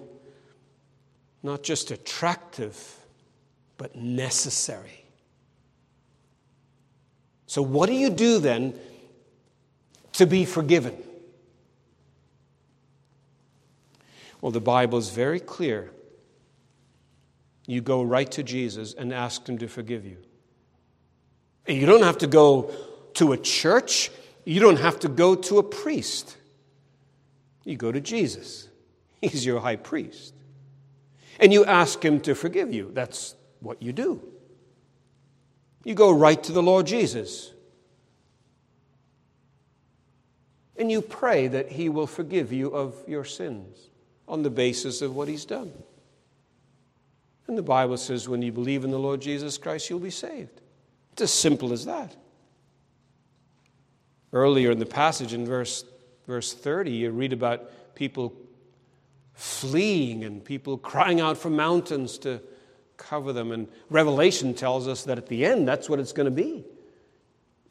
not 1.43 1.63
just 1.63 1.91
attractive, 1.91 2.97
but 3.77 3.95
necessary. 3.95 5.05
So, 7.45 7.61
what 7.61 7.87
do 7.87 7.93
you 7.93 8.09
do 8.09 8.39
then 8.39 8.73
to 10.13 10.25
be 10.25 10.45
forgiven? 10.45 10.95
Well, 14.41 14.51
the 14.51 14.61
Bible 14.61 14.97
is 14.97 15.09
very 15.09 15.39
clear. 15.39 15.91
You 17.67 17.81
go 17.81 18.01
right 18.01 18.29
to 18.31 18.43
Jesus 18.43 18.93
and 18.93 19.13
ask 19.13 19.47
Him 19.47 19.57
to 19.57 19.67
forgive 19.67 20.05
you. 20.05 20.17
And 21.67 21.77
you 21.77 21.85
don't 21.85 22.03
have 22.03 22.19
to 22.19 22.27
go 22.27 22.71
to 23.15 23.33
a 23.33 23.37
church, 23.37 24.11
you 24.45 24.59
don't 24.59 24.79
have 24.79 24.99
to 25.01 25.09
go 25.09 25.35
to 25.35 25.57
a 25.57 25.63
priest. 25.63 26.37
You 27.65 27.75
go 27.75 27.91
to 27.91 27.99
Jesus, 27.99 28.68
He's 29.21 29.45
your 29.45 29.59
high 29.59 29.75
priest. 29.75 30.33
And 31.39 31.53
you 31.53 31.65
ask 31.65 32.03
Him 32.03 32.19
to 32.21 32.35
forgive 32.35 32.73
you. 32.73 32.91
That's 32.93 33.35
what 33.59 33.81
you 33.81 33.93
do. 33.93 34.21
You 35.83 35.95
go 35.95 36.11
right 36.11 36.41
to 36.43 36.51
the 36.51 36.63
Lord 36.63 36.87
Jesus. 36.87 37.53
And 40.77 40.91
you 40.91 41.01
pray 41.01 41.47
that 41.47 41.69
He 41.69 41.89
will 41.89 42.07
forgive 42.07 42.53
you 42.53 42.69
of 42.69 42.95
your 43.07 43.25
sins 43.25 43.89
on 44.27 44.43
the 44.43 44.49
basis 44.49 45.01
of 45.01 45.15
what 45.15 45.27
He's 45.27 45.45
done. 45.45 45.71
And 47.47 47.57
the 47.57 47.63
Bible 47.63 47.97
says 47.97 48.29
when 48.29 48.41
you 48.41 48.51
believe 48.51 48.83
in 48.83 48.91
the 48.91 48.99
Lord 48.99 49.21
Jesus 49.21 49.57
Christ, 49.57 49.89
you'll 49.89 49.99
be 49.99 50.11
saved. 50.11 50.61
It's 51.13 51.23
as 51.23 51.31
simple 51.31 51.73
as 51.73 51.85
that. 51.85 52.15
Earlier 54.31 54.71
in 54.71 54.79
the 54.79 54.85
passage 54.85 55.33
in 55.33 55.45
verse, 55.45 55.83
verse 56.27 56.53
30, 56.53 56.91
you 56.91 57.11
read 57.11 57.33
about 57.33 57.95
people 57.95 58.33
fleeing 59.39 60.25
and 60.25 60.43
people 60.43 60.77
crying 60.77 61.21
out 61.21 61.37
from 61.37 61.55
mountains 61.55 62.17
to 62.17 62.41
cover 62.97 63.31
them. 63.31 63.53
And 63.53 63.69
Revelation 63.89 64.53
tells 64.53 64.85
us 64.85 65.03
that 65.03 65.17
at 65.17 65.27
the 65.27 65.45
end, 65.45 65.65
that's 65.65 65.89
what 65.89 65.97
it's 65.97 66.11
going 66.11 66.25
to 66.25 66.31
be. 66.31 66.65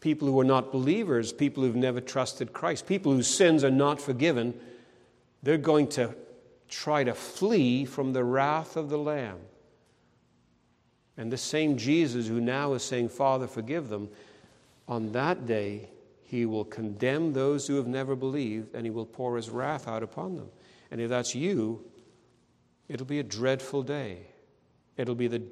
People 0.00 0.28
who 0.28 0.40
are 0.40 0.44
not 0.44 0.72
believers, 0.72 1.30
people 1.30 1.62
who've 1.62 1.76
never 1.76 2.00
trusted 2.00 2.54
Christ, 2.54 2.86
people 2.86 3.12
whose 3.12 3.28
sins 3.28 3.64
are 3.64 3.70
not 3.70 4.00
forgiven, 4.00 4.58
they're 5.42 5.58
going 5.58 5.88
to 5.88 6.14
try 6.70 7.04
to 7.04 7.12
flee 7.14 7.84
from 7.84 8.14
the 8.14 8.24
wrath 8.24 8.78
of 8.78 8.88
the 8.88 8.98
Lamb. 8.98 9.38
And 11.18 11.30
the 11.30 11.36
same 11.36 11.76
Jesus 11.76 12.28
who 12.28 12.40
now 12.40 12.72
is 12.72 12.82
saying, 12.82 13.10
Father, 13.10 13.46
forgive 13.46 13.90
them, 13.90 14.08
on 14.86 15.12
that 15.12 15.44
day 15.44 15.90
he 16.22 16.46
will 16.46 16.64
condemn 16.64 17.34
those 17.34 17.66
who 17.66 17.76
have 17.76 17.86
never 17.86 18.16
believed 18.16 18.74
and 18.74 18.86
he 18.86 18.90
will 18.90 19.04
pour 19.04 19.36
his 19.36 19.50
wrath 19.50 19.86
out 19.86 20.02
upon 20.02 20.36
them. 20.36 20.48
And 20.90 21.00
if 21.00 21.08
that's 21.08 21.34
you, 21.34 21.84
it'll 22.88 23.06
be 23.06 23.18
a 23.18 23.24
dreadful 23.24 23.82
day. 23.82 24.18
It'll 24.96 25.14
be 25.14 25.28
the, 25.28 25.42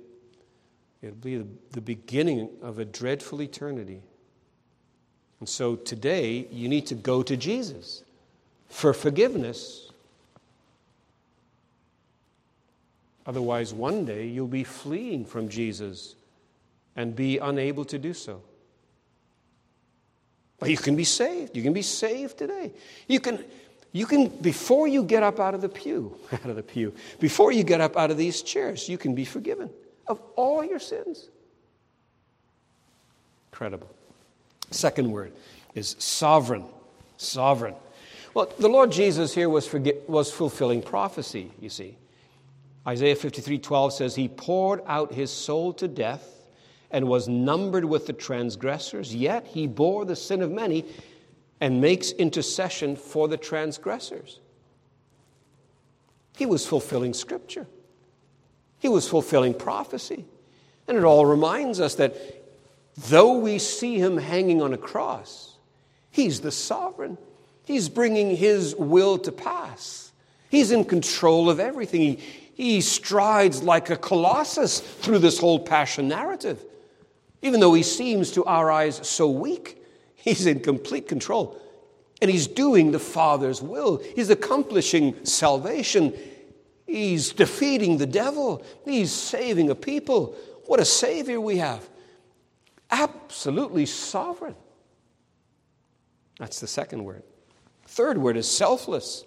it'll 1.02 1.16
be 1.16 1.36
the, 1.38 1.46
the 1.72 1.80
beginning 1.80 2.48
of 2.62 2.78
a 2.78 2.84
dreadful 2.84 3.42
eternity. 3.42 4.00
And 5.40 5.48
so 5.48 5.76
today, 5.76 6.46
you 6.50 6.68
need 6.68 6.86
to 6.86 6.94
go 6.94 7.22
to 7.22 7.36
Jesus 7.36 8.02
for 8.68 8.92
forgiveness 8.92 9.86
Otherwise, 13.26 13.74
one 13.74 14.04
day 14.04 14.26
you'll 14.26 14.46
be 14.46 14.64
fleeing 14.64 15.24
from 15.24 15.48
Jesus 15.48 16.14
and 16.94 17.14
be 17.14 17.38
unable 17.38 17.84
to 17.86 17.98
do 17.98 18.14
so. 18.14 18.40
But 20.58 20.70
you 20.70 20.76
can 20.76 20.96
be 20.96 21.04
saved. 21.04 21.56
You 21.56 21.62
can 21.62 21.72
be 21.72 21.82
saved 21.82 22.38
today. 22.38 22.72
You 23.08 23.20
can, 23.20 23.44
you 23.96 24.04
can, 24.04 24.28
before 24.28 24.86
you 24.86 25.02
get 25.02 25.22
up 25.22 25.40
out 25.40 25.54
of 25.54 25.62
the 25.62 25.70
pew, 25.70 26.14
out 26.32 26.44
of 26.44 26.56
the 26.56 26.62
pew, 26.62 26.92
before 27.18 27.50
you 27.50 27.64
get 27.64 27.80
up 27.80 27.96
out 27.96 28.10
of 28.10 28.18
these 28.18 28.42
chairs, 28.42 28.90
you 28.90 28.98
can 28.98 29.14
be 29.14 29.24
forgiven 29.24 29.70
of 30.06 30.20
all 30.36 30.62
your 30.62 30.78
sins. 30.78 31.30
Incredible. 33.52 33.88
Second 34.70 35.10
word 35.10 35.32
is 35.74 35.96
sovereign. 35.98 36.66
Sovereign. 37.16 37.74
Well, 38.34 38.52
the 38.58 38.68
Lord 38.68 38.92
Jesus 38.92 39.34
here 39.34 39.48
was, 39.48 39.72
was 40.06 40.30
fulfilling 40.30 40.82
prophecy, 40.82 41.50
you 41.58 41.70
see. 41.70 41.96
Isaiah 42.86 43.16
53 43.16 43.58
12 43.58 43.92
says, 43.94 44.14
He 44.14 44.28
poured 44.28 44.82
out 44.86 45.14
his 45.14 45.30
soul 45.30 45.72
to 45.72 45.88
death 45.88 46.44
and 46.90 47.08
was 47.08 47.28
numbered 47.28 47.86
with 47.86 48.06
the 48.06 48.12
transgressors, 48.12 49.14
yet 49.14 49.46
he 49.46 49.66
bore 49.66 50.04
the 50.04 50.16
sin 50.16 50.42
of 50.42 50.50
many 50.50 50.84
and 51.60 51.80
makes 51.80 52.10
intercession 52.12 52.96
for 52.96 53.28
the 53.28 53.36
transgressors. 53.36 54.40
He 56.36 56.46
was 56.46 56.66
fulfilling 56.66 57.14
scripture, 57.14 57.66
he 58.78 58.88
was 58.88 59.08
fulfilling 59.08 59.54
prophecy. 59.54 60.24
And 60.88 60.96
it 60.96 61.02
all 61.02 61.26
reminds 61.26 61.80
us 61.80 61.96
that 61.96 62.14
though 62.96 63.38
we 63.38 63.58
see 63.58 63.98
him 63.98 64.16
hanging 64.18 64.62
on 64.62 64.72
a 64.72 64.78
cross, 64.78 65.56
he's 66.12 66.40
the 66.40 66.52
sovereign. 66.52 67.18
He's 67.64 67.88
bringing 67.88 68.36
his 68.36 68.76
will 68.76 69.18
to 69.18 69.32
pass. 69.32 70.12
He's 70.48 70.70
in 70.70 70.84
control 70.84 71.50
of 71.50 71.58
everything. 71.58 72.00
He, 72.00 72.16
he 72.54 72.80
strides 72.80 73.64
like 73.64 73.90
a 73.90 73.96
colossus 73.96 74.78
through 74.78 75.18
this 75.18 75.38
whole 75.38 75.58
passion 75.58 76.06
narrative. 76.06 76.64
Even 77.42 77.58
though 77.58 77.74
he 77.74 77.82
seems 77.82 78.30
to 78.32 78.44
our 78.44 78.70
eyes 78.70 79.00
so 79.06 79.28
weak, 79.28 79.75
he's 80.26 80.44
in 80.44 80.60
complete 80.60 81.08
control. 81.08 81.58
And 82.20 82.30
he's 82.30 82.46
doing 82.46 82.92
the 82.92 82.98
Father's 82.98 83.62
will. 83.62 84.02
He's 84.14 84.28
accomplishing 84.28 85.24
salvation. 85.24 86.12
He's 86.86 87.32
defeating 87.32 87.98
the 87.98 88.06
devil. 88.06 88.64
He's 88.84 89.12
saving 89.12 89.70
a 89.70 89.74
people. 89.74 90.36
What 90.66 90.80
a 90.80 90.84
Savior 90.84 91.40
we 91.40 91.58
have! 91.58 91.88
Absolutely 92.90 93.86
sovereign. 93.86 94.54
That's 96.38 96.60
the 96.60 96.66
second 96.66 97.04
word. 97.04 97.22
Third 97.86 98.18
word 98.18 98.36
is 98.36 98.48
selfless. 98.50 99.24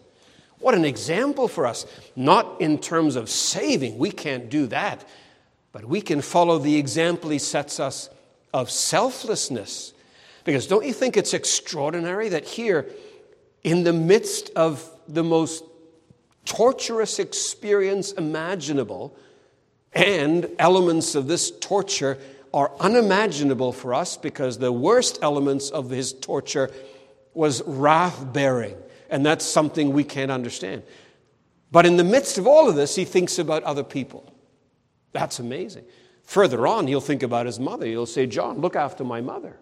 What 0.59 0.75
an 0.75 0.85
example 0.85 1.47
for 1.47 1.65
us. 1.65 1.85
Not 2.15 2.59
in 2.61 2.79
terms 2.79 3.15
of 3.15 3.29
saving, 3.29 3.97
we 3.97 4.11
can't 4.11 4.49
do 4.49 4.67
that, 4.67 5.07
but 5.71 5.85
we 5.85 6.01
can 6.01 6.21
follow 6.21 6.59
the 6.59 6.77
example 6.77 7.29
he 7.29 7.39
sets 7.39 7.79
us 7.79 8.09
of 8.53 8.69
selflessness. 8.69 9.93
Because 10.43 10.67
don't 10.67 10.85
you 10.85 10.93
think 10.93 11.17
it's 11.17 11.33
extraordinary 11.33 12.29
that 12.29 12.45
here, 12.45 12.89
in 13.63 13.83
the 13.83 13.93
midst 13.93 14.51
of 14.55 14.89
the 15.07 15.23
most 15.23 15.63
torturous 16.45 17.19
experience 17.19 18.11
imaginable, 18.13 19.15
and 19.93 20.49
elements 20.59 21.15
of 21.15 21.27
this 21.27 21.51
torture 21.59 22.17
are 22.53 22.71
unimaginable 22.79 23.71
for 23.71 23.93
us 23.93 24.17
because 24.17 24.57
the 24.57 24.71
worst 24.71 25.19
elements 25.21 25.69
of 25.69 25.89
his 25.89 26.13
torture 26.13 26.71
was 27.33 27.61
wrath 27.65 28.33
bearing 28.33 28.75
and 29.09 29.25
that's 29.25 29.45
something 29.45 29.91
we 29.91 30.03
can't 30.03 30.31
understand. 30.31 30.83
But 31.71 31.85
in 31.85 31.97
the 31.97 32.03
midst 32.03 32.37
of 32.37 32.47
all 32.47 32.69
of 32.69 32.75
this, 32.75 32.95
he 32.95 33.05
thinks 33.05 33.39
about 33.39 33.63
other 33.63 33.83
people. 33.83 34.31
That's 35.11 35.39
amazing. 35.39 35.85
Further 36.23 36.65
on, 36.67 36.87
he'll 36.87 37.01
think 37.01 37.23
about 37.23 37.45
his 37.45 37.59
mother. 37.59 37.85
He'll 37.85 38.05
say, 38.05 38.27
John, 38.27 38.59
look 38.59 38.75
after 38.75 39.03
my 39.03 39.21
mother. 39.21 39.57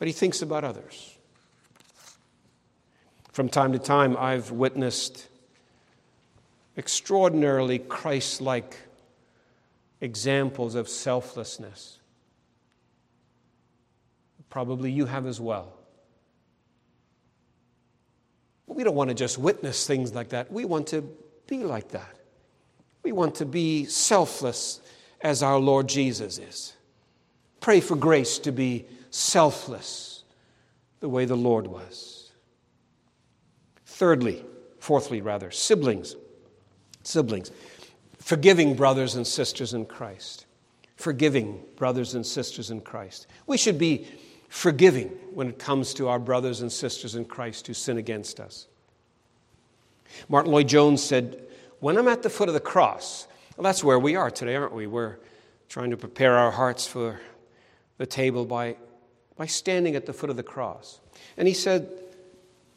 But 0.00 0.08
he 0.08 0.12
thinks 0.12 0.40
about 0.40 0.64
others. 0.64 1.18
From 3.32 3.50
time 3.50 3.74
to 3.74 3.78
time, 3.78 4.16
I've 4.16 4.50
witnessed 4.50 5.28
extraordinarily 6.78 7.78
Christ 7.78 8.40
like 8.40 8.78
examples 10.00 10.74
of 10.74 10.88
selflessness. 10.88 11.98
Probably 14.48 14.90
you 14.90 15.04
have 15.04 15.26
as 15.26 15.38
well. 15.38 15.74
We 18.66 18.84
don't 18.84 18.94
want 18.94 19.10
to 19.10 19.14
just 19.14 19.36
witness 19.36 19.86
things 19.86 20.14
like 20.14 20.30
that. 20.30 20.50
We 20.50 20.64
want 20.64 20.86
to 20.88 21.02
be 21.46 21.62
like 21.62 21.90
that. 21.90 22.16
We 23.02 23.12
want 23.12 23.34
to 23.34 23.44
be 23.44 23.84
selfless 23.84 24.80
as 25.20 25.42
our 25.42 25.58
Lord 25.58 25.90
Jesus 25.90 26.38
is. 26.38 26.72
Pray 27.60 27.80
for 27.80 27.96
grace 27.96 28.38
to 28.38 28.50
be 28.50 28.86
selfless 29.10 30.24
the 31.00 31.08
way 31.08 31.24
the 31.24 31.36
Lord 31.36 31.66
was. 31.66 32.30
Thirdly, 33.86 34.44
fourthly, 34.78 35.20
rather, 35.20 35.50
siblings. 35.50 36.16
Siblings. 37.02 37.50
Forgiving 38.18 38.74
brothers 38.74 39.16
and 39.16 39.26
sisters 39.26 39.74
in 39.74 39.86
Christ. 39.86 40.46
Forgiving 40.96 41.62
brothers 41.76 42.14
and 42.14 42.24
sisters 42.24 42.70
in 42.70 42.80
Christ. 42.80 43.26
We 43.46 43.56
should 43.56 43.78
be 43.78 44.06
forgiving 44.48 45.08
when 45.32 45.48
it 45.48 45.58
comes 45.58 45.94
to 45.94 46.08
our 46.08 46.18
brothers 46.18 46.60
and 46.60 46.70
sisters 46.70 47.14
in 47.14 47.24
Christ 47.24 47.66
who 47.66 47.74
sin 47.74 47.98
against 47.98 48.40
us. 48.40 48.66
Martyn 50.28 50.52
Lloyd-Jones 50.52 51.02
said, 51.02 51.46
When 51.78 51.96
I'm 51.96 52.08
at 52.08 52.22
the 52.22 52.30
foot 52.30 52.48
of 52.48 52.54
the 52.54 52.60
cross, 52.60 53.26
well, 53.56 53.64
that's 53.64 53.84
where 53.84 53.98
we 53.98 54.16
are 54.16 54.30
today, 54.30 54.56
aren't 54.56 54.74
we? 54.74 54.86
We're 54.86 55.18
trying 55.68 55.90
to 55.90 55.96
prepare 55.96 56.36
our 56.36 56.50
hearts 56.50 56.86
for 56.86 57.20
the 57.98 58.06
table 58.06 58.44
by, 58.44 58.76
by 59.40 59.46
standing 59.46 59.96
at 59.96 60.04
the 60.04 60.12
foot 60.12 60.28
of 60.28 60.36
the 60.36 60.42
cross. 60.42 61.00
And 61.38 61.48
he 61.48 61.54
said, 61.54 61.88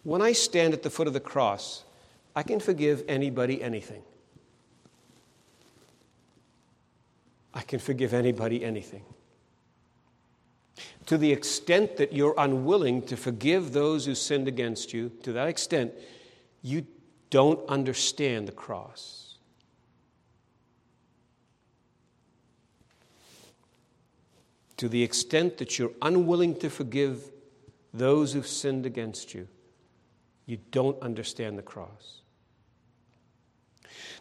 When 0.04 0.22
I 0.22 0.32
stand 0.32 0.74
at 0.74 0.82
the 0.82 0.90
foot 0.90 1.08
of 1.08 1.14
the 1.14 1.20
cross, 1.20 1.84
I 2.38 2.44
can 2.44 2.62
forgive 2.62 3.04
anybody 3.06 3.62
anything. 3.62 4.02
I 7.54 7.64
can 7.64 7.80
forgive 7.80 8.14
anybody 8.14 8.64
anything. 8.64 9.04
To 11.08 11.18
the 11.18 11.34
extent 11.34 11.98
that 11.98 12.14
you're 12.14 12.36
unwilling 12.38 13.02
to 13.08 13.18
forgive 13.18 13.74
those 13.74 14.06
who 14.06 14.16
sinned 14.16 14.48
against 14.48 14.94
you, 14.94 15.12
to 15.24 15.34
that 15.34 15.50
extent, 15.50 15.92
you 16.62 16.88
don't 17.30 17.60
understand 17.68 18.48
the 18.48 18.54
cross. 18.54 19.23
To 24.84 24.90
the 24.90 25.02
extent 25.02 25.60
that 25.60 25.80
you're 25.80 25.94
unwilling 26.02 26.60
to 26.60 26.70
forgive 26.70 27.32
those 27.94 28.34
who've 28.34 28.46
sinned 28.46 28.86
against 28.86 29.34
you, 29.34 29.48
you 30.46 30.58
don't 30.72 31.02
understand 31.02 31.58
the 31.58 31.62
cross. 31.62 32.20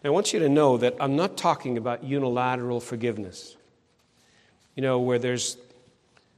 Now, 0.04 0.10
I 0.10 0.12
want 0.12 0.32
you 0.32 0.38
to 0.38 0.48
know 0.48 0.76
that 0.76 0.94
I'm 1.00 1.16
not 1.16 1.36
talking 1.36 1.78
about 1.78 2.04
unilateral 2.04 2.78
forgiveness. 2.78 3.56
You 4.76 4.84
know, 4.84 5.00
where 5.00 5.18
there's 5.18 5.56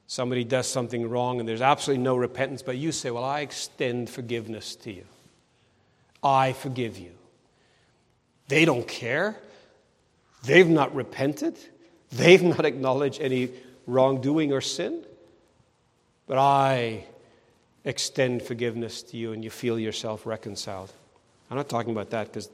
somebody 0.06 0.42
does 0.42 0.66
something 0.68 1.06
wrong 1.06 1.38
and 1.38 1.46
there's 1.46 1.60
absolutely 1.60 2.02
no 2.02 2.16
repentance, 2.16 2.62
but 2.62 2.78
you 2.78 2.92
say, 2.92 3.10
Well, 3.10 3.24
I 3.24 3.40
extend 3.40 4.08
forgiveness 4.08 4.74
to 4.76 4.90
you. 4.90 5.04
I 6.22 6.54
forgive 6.54 6.96
you. 6.96 7.12
They 8.48 8.64
don't 8.64 8.88
care. 8.88 9.36
They've 10.44 10.66
not 10.66 10.94
repented. 10.94 11.58
They've 12.10 12.42
not 12.42 12.64
acknowledged 12.64 13.20
any 13.20 13.50
wrongdoing 13.86 14.52
or 14.52 14.60
sin. 14.60 15.04
But 16.26 16.38
I 16.38 17.04
extend 17.84 18.42
forgiveness 18.42 19.02
to 19.02 19.16
you 19.16 19.32
and 19.32 19.44
you 19.44 19.50
feel 19.50 19.78
yourself 19.78 20.26
reconciled. 20.26 20.92
I'm 21.50 21.56
not 21.56 21.68
talking 21.68 21.92
about 21.92 22.10
that 22.10 22.28
because 22.28 22.48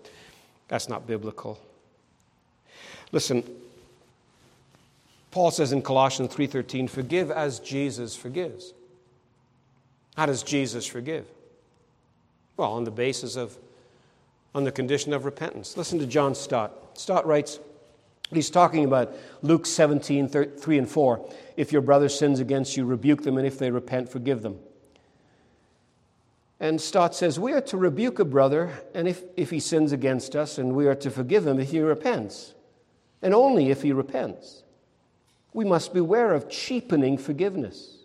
that's 0.68 0.88
not 0.88 1.06
biblical. 1.06 1.58
Listen, 3.12 3.44
Paul 5.30 5.50
says 5.50 5.72
in 5.72 5.82
Colossians 5.82 6.34
3:13, 6.34 6.88
"Forgive 6.88 7.30
as 7.30 7.60
Jesus 7.60 8.16
forgives." 8.16 8.72
How 10.16 10.26
does 10.26 10.42
Jesus 10.42 10.86
forgive? 10.86 11.26
Well, 12.56 12.72
on 12.72 12.84
the 12.84 12.90
basis 12.90 13.36
of 13.36 13.56
on 14.54 14.64
the 14.64 14.72
condition 14.72 15.12
of 15.12 15.24
repentance. 15.24 15.76
Listen 15.76 15.98
to 15.98 16.06
John 16.06 16.34
Stott. 16.34 16.98
Stott 16.98 17.26
writes, 17.26 17.60
he's 18.30 18.50
talking 18.50 18.84
about 18.84 19.14
Luke 19.42 19.66
17, 19.66 20.28
3 20.28 20.78
and 20.78 20.88
4. 20.88 21.30
If 21.56 21.72
your 21.72 21.82
brother 21.82 22.08
sins 22.08 22.40
against 22.40 22.76
you, 22.76 22.84
rebuke 22.84 23.22
them, 23.22 23.38
and 23.38 23.46
if 23.46 23.58
they 23.58 23.70
repent, 23.70 24.08
forgive 24.08 24.42
them. 24.42 24.58
And 26.60 26.80
Stott 26.80 27.14
says, 27.14 27.40
We 27.40 27.52
are 27.54 27.62
to 27.62 27.76
rebuke 27.76 28.18
a 28.18 28.24
brother, 28.24 28.70
and 28.94 29.08
if, 29.08 29.22
if 29.36 29.50
he 29.50 29.60
sins 29.60 29.92
against 29.92 30.36
us, 30.36 30.58
and 30.58 30.74
we 30.74 30.86
are 30.86 30.94
to 30.96 31.10
forgive 31.10 31.46
him 31.46 31.58
if 31.58 31.70
he 31.70 31.80
repents, 31.80 32.54
and 33.22 33.34
only 33.34 33.70
if 33.70 33.82
he 33.82 33.92
repents. 33.92 34.62
We 35.52 35.64
must 35.64 35.94
beware 35.94 36.32
of 36.34 36.48
cheapening 36.48 37.18
forgiveness. 37.18 37.96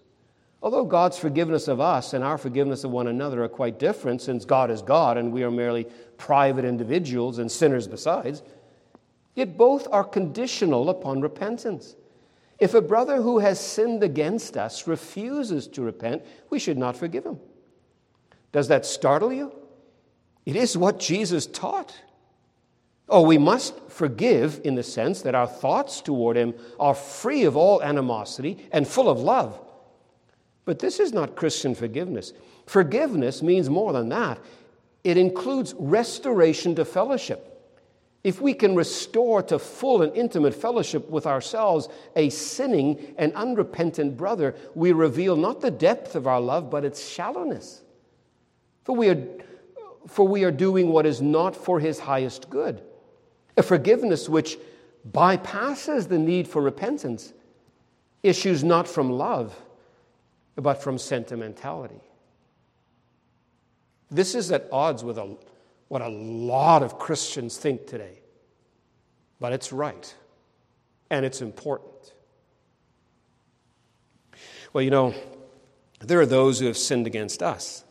Although 0.66 0.86
God's 0.86 1.20
forgiveness 1.20 1.68
of 1.68 1.80
us 1.80 2.14
and 2.14 2.24
our 2.24 2.40
forgiveness 2.40 2.84
of 2.84 2.90
one 2.90 3.06
another 3.06 3.44
are 3.44 3.50
quite 3.50 3.78
different, 3.78 4.22
since 4.22 4.46
God 4.46 4.72
is 4.72 4.82
God 4.82 5.16
and 5.16 5.32
we 5.32 5.44
are 5.44 5.52
merely 5.52 5.86
private 6.18 6.66
individuals 6.66 7.38
and 7.38 7.52
sinners 7.52 7.88
besides, 7.88 8.42
yet 9.36 9.58
both 9.58 9.88
are 9.92 10.04
conditional 10.04 10.90
upon 10.90 11.22
repentance. 11.22 11.96
If 12.58 12.74
a 12.74 12.82
brother 12.82 13.22
who 13.22 13.40
has 13.40 13.60
sinned 13.60 14.02
against 14.02 14.58
us 14.58 14.88
refuses 14.88 15.68
to 15.70 15.82
repent, 15.82 16.24
we 16.50 16.58
should 16.58 16.78
not 16.78 16.96
forgive 16.96 17.26
him. 17.26 17.40
Does 18.52 18.70
that 18.70 18.86
startle 18.86 19.34
you? 19.34 19.54
It 20.46 20.56
is 20.56 20.78
what 20.78 21.00
Jesus 21.00 21.46
taught. 21.46 21.94
Oh, 23.10 23.22
we 23.22 23.38
must 23.38 23.78
forgive 23.90 24.62
in 24.64 24.76
the 24.76 24.84
sense 24.84 25.22
that 25.24 25.36
our 25.36 25.48
thoughts 25.48 26.02
toward 26.02 26.38
him 26.38 26.54
are 26.80 26.96
free 26.96 27.44
of 27.44 27.56
all 27.58 27.84
animosity 27.84 28.66
and 28.72 28.88
full 28.88 29.10
of 29.10 29.20
love. 29.20 29.60
But 30.64 30.80
this 30.80 31.00
is 31.00 31.14
not 31.14 31.36
Christian 31.36 31.76
forgiveness. 31.76 32.34
Forgiveness 32.66 33.44
means 33.44 33.70
more 33.70 33.94
than 33.94 34.10
that, 34.10 34.40
it 35.04 35.18
includes 35.18 35.76
restoration 35.78 36.74
to 36.76 36.86
fellowship. 36.86 37.55
If 38.26 38.42
we 38.42 38.56
can 38.56 38.74
restore 38.74 39.44
to 39.44 39.60
full 39.60 40.02
and 40.02 40.12
intimate 40.18 40.56
fellowship 40.56 41.08
with 41.12 41.28
ourselves 41.28 41.90
a 42.16 42.32
sinning 42.32 43.14
and 43.20 43.32
unrepentant 43.34 44.18
brother, 44.18 44.56
we 44.74 44.94
reveal 44.94 45.36
not 45.36 45.62
the 45.62 45.70
depth 45.70 46.16
of 46.16 46.26
our 46.26 46.42
love, 46.42 46.72
but 46.72 46.84
its 46.84 47.08
shallowness. 47.08 47.84
For 48.84 48.96
we 48.96 49.10
are, 49.10 49.24
for 50.08 50.28
we 50.28 50.44
are 50.44 50.50
doing 50.50 50.90
what 50.90 51.06
is 51.06 51.22
not 51.22 51.56
for 51.56 51.80
his 51.80 52.00
highest 52.00 52.50
good. 52.50 52.82
A 53.58 53.62
forgiveness 53.62 54.28
which 54.28 54.58
bypasses 55.12 56.08
the 56.08 56.18
need 56.18 56.48
for 56.48 56.64
repentance 56.64 57.32
issues 58.24 58.64
not 58.64 58.88
from 58.88 59.12
love, 59.12 59.56
but 60.56 60.82
from 60.82 60.98
sentimentality. 60.98 62.02
This 64.10 64.34
is 64.34 64.52
at 64.52 64.68
odds 64.72 65.04
with 65.04 65.20
a, 65.20 65.38
what 65.88 66.02
a 66.02 66.10
lot 66.10 66.84
of 66.84 66.98
Christians 66.98 67.58
think 67.58 67.88
today. 67.88 68.20
But 69.40 69.54
it's 69.54 69.72
right, 69.72 70.16
and 71.10 71.26
it's 71.26 71.42
important. 71.42 72.14
Well, 74.74 74.84
you 74.84 74.92
know, 74.92 75.14
there 76.00 76.20
are 76.20 76.26
those 76.26 76.60
who 76.60 76.66
have 76.66 76.78
sinned 76.78 77.08
against 77.08 77.42
us. 77.42 77.84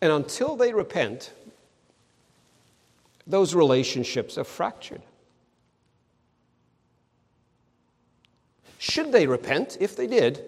And 0.00 0.10
until 0.10 0.56
they 0.56 0.72
repent, 0.72 1.32
those 3.26 3.54
relationships 3.54 4.36
are 4.36 4.44
fractured. 4.44 5.02
Should 8.78 9.12
they 9.12 9.28
repent, 9.28 9.76
if 9.78 9.94
they 9.94 10.08
did, 10.08 10.44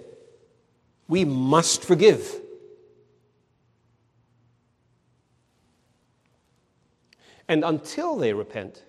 we 1.06 1.24
must 1.24 1.84
forgive. 1.84 2.40
And 7.48 7.64
until 7.64 8.16
they 8.16 8.32
repent, 8.32 8.82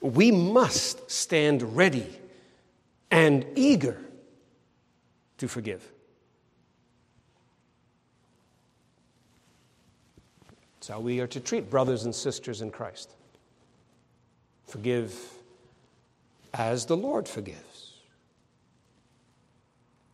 we 0.00 0.30
must 0.30 1.10
stand 1.10 1.76
ready 1.76 2.06
and 3.10 3.46
eager 3.54 3.98
to 5.38 5.48
forgive. 5.48 5.88
That's 10.74 10.88
how 10.88 11.00
we 11.00 11.20
are 11.20 11.26
to 11.28 11.40
treat 11.40 11.70
brothers 11.70 12.04
and 12.04 12.14
sisters 12.14 12.60
in 12.60 12.70
Christ. 12.70 13.10
Forgive 14.66 15.18
as 16.52 16.84
the 16.84 16.96
Lord 16.96 17.26
forgives. 17.26 17.94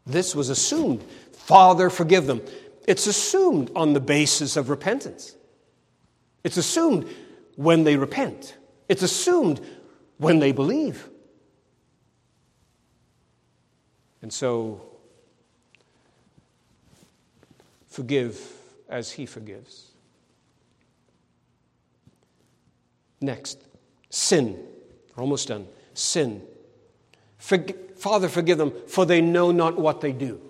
This 0.06 0.34
was 0.34 0.48
assumed. 0.48 1.02
Father, 1.32 1.90
forgive 1.90 2.26
them. 2.26 2.40
It's 2.86 3.06
assumed 3.06 3.70
on 3.74 3.92
the 3.92 4.00
basis 4.00 4.56
of 4.56 4.70
repentance. 4.70 5.34
It's 6.42 6.56
assumed 6.56 7.08
when 7.56 7.84
they 7.84 7.96
repent. 7.96 8.56
It's 8.88 9.02
assumed 9.02 9.60
when 10.18 10.38
they 10.38 10.52
believe. 10.52 11.08
And 14.22 14.32
so, 14.32 14.80
forgive 17.88 18.40
as 18.88 19.12
He 19.12 19.26
forgives. 19.26 19.90
Next, 23.20 23.62
sin. 24.08 24.58
We're 25.14 25.22
almost 25.22 25.48
done. 25.48 25.66
Sin. 25.94 26.42
Father, 27.38 28.28
forgive 28.28 28.58
them, 28.58 28.72
for 28.86 29.04
they 29.04 29.20
know 29.20 29.50
not 29.50 29.78
what 29.78 30.00
they 30.00 30.12
do. 30.12 30.40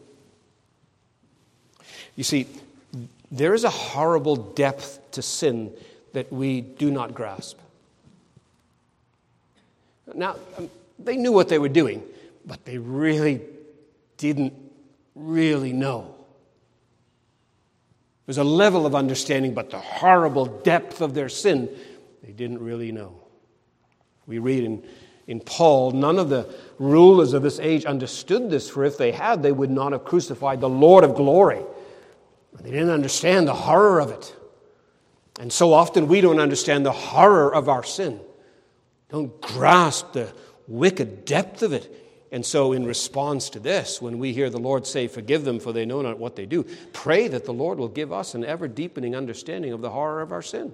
You 2.16 2.24
see, 2.24 2.46
there 3.30 3.54
is 3.54 3.64
a 3.64 3.70
horrible 3.70 4.36
depth 4.36 4.98
to 5.12 5.22
sin 5.22 5.72
that 6.12 6.32
we 6.32 6.60
do 6.60 6.90
not 6.90 7.14
grasp. 7.14 7.58
Now, 10.14 10.36
um, 10.58 10.68
they 10.98 11.16
knew 11.16 11.32
what 11.32 11.48
they 11.48 11.58
were 11.58 11.68
doing, 11.68 12.02
but 12.44 12.64
they 12.64 12.78
really 12.78 13.40
didn't 14.16 14.52
really 15.14 15.72
know. 15.72 16.14
There's 18.26 18.38
a 18.38 18.44
level 18.44 18.86
of 18.86 18.94
understanding, 18.94 19.54
but 19.54 19.70
the 19.70 19.78
horrible 19.78 20.46
depth 20.46 21.00
of 21.00 21.14
their 21.14 21.28
sin 21.28 21.68
they 22.22 22.32
didn't 22.32 22.58
really 22.58 22.92
know. 22.92 23.14
We 24.26 24.38
read 24.38 24.64
in, 24.64 24.84
in 25.26 25.40
Paul, 25.40 25.92
none 25.92 26.18
of 26.18 26.28
the 26.28 26.52
rulers 26.78 27.32
of 27.32 27.42
this 27.42 27.58
age 27.58 27.84
understood 27.84 28.50
this, 28.50 28.68
for 28.68 28.84
if 28.84 28.98
they 28.98 29.12
had, 29.12 29.42
they 29.42 29.52
would 29.52 29.70
not 29.70 29.92
have 29.92 30.04
crucified 30.04 30.60
the 30.60 30.68
Lord 30.68 31.02
of 31.02 31.14
glory. 31.14 31.62
They 32.60 32.70
didn't 32.70 32.90
understand 32.90 33.48
the 33.48 33.54
horror 33.54 34.00
of 34.00 34.10
it. 34.10 34.34
And 35.38 35.52
so 35.52 35.72
often 35.72 36.08
we 36.08 36.20
don't 36.20 36.40
understand 36.40 36.84
the 36.84 36.92
horror 36.92 37.54
of 37.54 37.68
our 37.68 37.82
sin, 37.82 38.20
don't 39.08 39.40
grasp 39.40 40.12
the 40.12 40.32
wicked 40.68 41.24
depth 41.24 41.62
of 41.62 41.72
it. 41.72 41.96
And 42.32 42.46
so, 42.46 42.72
in 42.72 42.86
response 42.86 43.50
to 43.50 43.58
this, 43.58 44.00
when 44.00 44.20
we 44.20 44.32
hear 44.32 44.50
the 44.50 44.58
Lord 44.58 44.86
say, 44.86 45.08
Forgive 45.08 45.44
them, 45.44 45.58
for 45.58 45.72
they 45.72 45.84
know 45.84 46.00
not 46.00 46.20
what 46.20 46.36
they 46.36 46.46
do, 46.46 46.64
pray 46.92 47.26
that 47.26 47.44
the 47.44 47.52
Lord 47.52 47.78
will 47.78 47.88
give 47.88 48.12
us 48.12 48.34
an 48.36 48.44
ever 48.44 48.68
deepening 48.68 49.16
understanding 49.16 49.72
of 49.72 49.80
the 49.80 49.90
horror 49.90 50.22
of 50.22 50.30
our 50.30 50.42
sin. 50.42 50.72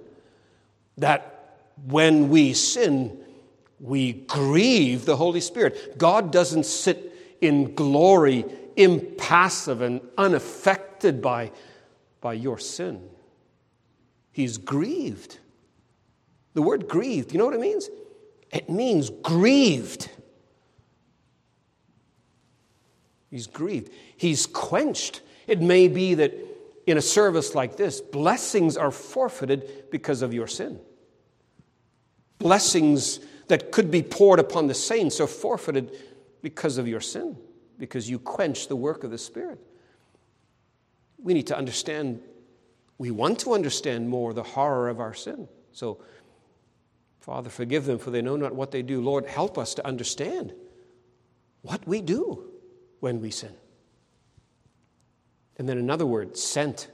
That 0.98 1.62
when 1.86 2.28
we 2.28 2.52
sin, 2.52 3.24
we 3.80 4.12
grieve 4.12 5.06
the 5.06 5.16
Holy 5.16 5.40
Spirit. 5.40 5.96
God 5.96 6.30
doesn't 6.30 6.66
sit 6.66 7.38
in 7.40 7.74
glory, 7.74 8.44
impassive 8.76 9.80
and 9.80 10.00
unaffected 10.16 11.20
by, 11.22 11.50
by 12.20 12.34
your 12.34 12.58
sin. 12.58 13.08
He's 14.32 14.58
grieved. 14.58 15.38
The 16.54 16.62
word 16.62 16.88
grieved, 16.88 17.32
you 17.32 17.38
know 17.38 17.46
what 17.46 17.54
it 17.54 17.60
means? 17.60 17.88
It 18.52 18.70
means 18.70 19.10
grieved. 19.10 20.10
He's 23.30 23.46
grieved. 23.46 23.90
He's 24.16 24.46
quenched. 24.46 25.20
It 25.46 25.60
may 25.60 25.88
be 25.88 26.14
that 26.14 26.34
in 26.86 26.96
a 26.96 27.02
service 27.02 27.54
like 27.54 27.76
this, 27.76 28.00
blessings 28.00 28.76
are 28.76 28.90
forfeited 28.90 29.90
because 29.90 30.22
of 30.22 30.32
your 30.32 30.46
sin. 30.46 30.78
Blessings 32.38 33.20
that 33.48 33.72
could 33.72 33.90
be 33.90 34.02
poured 34.02 34.38
upon 34.38 34.66
the 34.66 34.74
saints 34.74 35.20
are 35.20 35.26
forfeited 35.26 35.96
because 36.42 36.78
of 36.78 36.86
your 36.86 37.00
sin, 37.00 37.36
because 37.78 38.08
you 38.08 38.18
quench 38.18 38.68
the 38.68 38.76
work 38.76 39.04
of 39.04 39.10
the 39.10 39.18
Spirit. 39.18 39.58
We 41.18 41.34
need 41.34 41.46
to 41.48 41.56
understand, 41.56 42.20
we 42.98 43.10
want 43.10 43.38
to 43.40 43.54
understand 43.54 44.08
more 44.08 44.32
the 44.32 44.42
horror 44.42 44.88
of 44.88 45.00
our 45.00 45.14
sin. 45.14 45.48
So, 45.72 45.98
Father, 47.20 47.50
forgive 47.50 47.86
them, 47.86 47.98
for 47.98 48.10
they 48.10 48.22
know 48.22 48.36
not 48.36 48.54
what 48.54 48.70
they 48.70 48.82
do. 48.82 49.00
Lord, 49.00 49.26
help 49.26 49.58
us 49.58 49.74
to 49.74 49.86
understand 49.86 50.52
what 51.62 51.86
we 51.86 52.00
do 52.00 52.50
when 53.00 53.20
we 53.20 53.30
sin. 53.30 53.52
And 55.58 55.68
then 55.68 55.78
another 55.78 56.06
word, 56.06 56.36
sent. 56.36 56.88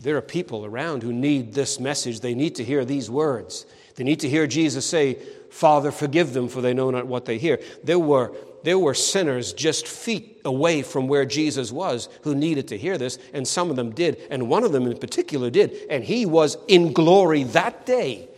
There 0.00 0.16
are 0.16 0.22
people 0.22 0.64
around 0.64 1.02
who 1.02 1.12
need 1.12 1.52
this 1.52 1.78
message. 1.78 2.20
They 2.20 2.34
need 2.34 2.54
to 2.56 2.64
hear 2.64 2.84
these 2.84 3.10
words. 3.10 3.66
They 3.94 4.04
need 4.04 4.20
to 4.20 4.28
hear 4.28 4.46
Jesus 4.46 4.86
say, 4.86 5.18
Father, 5.50 5.92
forgive 5.92 6.32
them, 6.32 6.48
for 6.48 6.60
they 6.62 6.72
know 6.72 6.90
not 6.90 7.06
what 7.06 7.26
they 7.26 7.36
hear. 7.36 7.60
There 7.84 7.98
were, 7.98 8.32
there 8.62 8.78
were 8.78 8.94
sinners 8.94 9.52
just 9.52 9.86
feet 9.86 10.40
away 10.44 10.82
from 10.82 11.08
where 11.08 11.26
Jesus 11.26 11.70
was 11.70 12.08
who 12.22 12.34
needed 12.34 12.68
to 12.68 12.78
hear 12.78 12.96
this, 12.96 13.18
and 13.34 13.46
some 13.46 13.68
of 13.68 13.76
them 13.76 13.90
did, 13.90 14.18
and 14.30 14.48
one 14.48 14.64
of 14.64 14.72
them 14.72 14.86
in 14.86 14.96
particular 14.96 15.50
did, 15.50 15.76
and 15.90 16.02
he 16.02 16.24
was 16.24 16.56
in 16.68 16.92
glory 16.92 17.44
that 17.44 17.84
day 17.84 18.28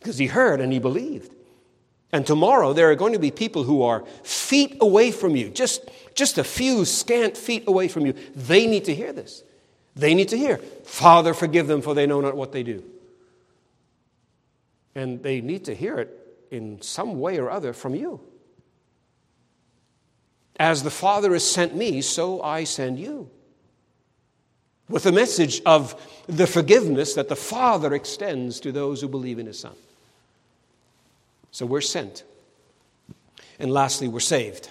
because 0.00 0.18
he 0.18 0.26
heard 0.26 0.60
and 0.60 0.72
he 0.72 0.78
believed. 0.78 1.32
And 2.12 2.26
tomorrow 2.26 2.72
there 2.72 2.90
are 2.90 2.94
going 2.94 3.12
to 3.12 3.18
be 3.18 3.30
people 3.30 3.64
who 3.64 3.82
are 3.82 4.04
feet 4.24 4.78
away 4.80 5.10
from 5.12 5.36
you, 5.36 5.50
just, 5.50 5.88
just 6.14 6.38
a 6.38 6.44
few 6.44 6.84
scant 6.84 7.36
feet 7.36 7.64
away 7.68 7.86
from 7.88 8.06
you. 8.06 8.14
They 8.34 8.66
need 8.66 8.86
to 8.86 8.94
hear 8.94 9.12
this. 9.12 9.44
They 9.94 10.14
need 10.14 10.28
to 10.28 10.38
hear, 10.38 10.56
Father, 10.56 11.34
forgive 11.34 11.66
them, 11.66 11.82
for 11.82 11.94
they 11.94 12.06
know 12.06 12.20
not 12.20 12.36
what 12.36 12.52
they 12.52 12.62
do. 12.62 12.82
And 14.98 15.22
they 15.22 15.40
need 15.40 15.66
to 15.66 15.76
hear 15.76 16.00
it 16.00 16.10
in 16.50 16.82
some 16.82 17.20
way 17.20 17.38
or 17.38 17.52
other 17.52 17.72
from 17.72 17.94
you. 17.94 18.18
As 20.58 20.82
the 20.82 20.90
Father 20.90 21.34
has 21.34 21.48
sent 21.48 21.76
me, 21.76 22.02
so 22.02 22.42
I 22.42 22.64
send 22.64 22.98
you. 22.98 23.30
With 24.88 25.04
the 25.04 25.12
message 25.12 25.62
of 25.64 25.94
the 26.26 26.48
forgiveness 26.48 27.14
that 27.14 27.28
the 27.28 27.36
Father 27.36 27.94
extends 27.94 28.58
to 28.58 28.72
those 28.72 29.00
who 29.00 29.06
believe 29.06 29.38
in 29.38 29.46
His 29.46 29.60
Son. 29.60 29.76
So 31.52 31.64
we're 31.64 31.80
sent. 31.80 32.24
And 33.60 33.70
lastly, 33.70 34.08
we're 34.08 34.18
saved. 34.18 34.68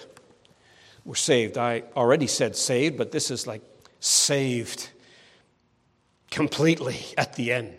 We're 1.06 1.14
saved. 1.14 1.56
I 1.56 1.84
already 1.96 2.26
said 2.26 2.54
saved, 2.54 2.98
but 2.98 3.12
this 3.12 3.30
is 3.30 3.46
like 3.46 3.62
saved 3.98 4.90
completely 6.30 6.98
at 7.16 7.34
the 7.34 7.50
end. 7.50 7.78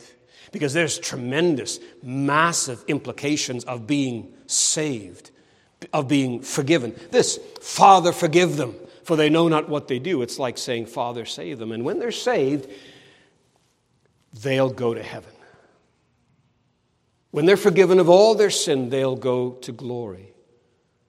Because 0.52 0.74
there's 0.74 0.98
tremendous, 0.98 1.80
massive 2.02 2.84
implications 2.88 3.64
of 3.66 3.86
being 3.86 4.34
saved, 4.48 5.32
of 5.94 6.08
being 6.08 6.42
forgiven. 6.42 6.96
This, 7.12 7.40
Father, 7.62 8.12
forgive 8.12 8.58
them, 8.58 8.76
for 9.04 9.16
they 9.16 9.30
know 9.30 9.48
not 9.48 9.70
what 9.70 9.88
they 9.88 10.00
do. 10.00 10.22
It's 10.22 10.40
like 10.40 10.58
saying, 10.58 10.88
Father, 10.88 11.26
save 11.26 11.60
them. 11.60 11.72
And 11.72 11.84
when 11.84 12.00
they're 12.00 12.12
saved, 12.12 12.70
they'll 14.42 14.72
go 14.72 14.94
to 14.94 15.04
heaven. 15.04 15.32
When 17.32 17.46
they're 17.46 17.58
forgiven 17.58 18.00
of 18.00 18.10
all 18.10 18.34
their 18.34 18.50
sin, 18.50 18.90
they'll 18.90 19.16
go 19.16 19.52
to 19.52 19.72
glory. 19.72 20.34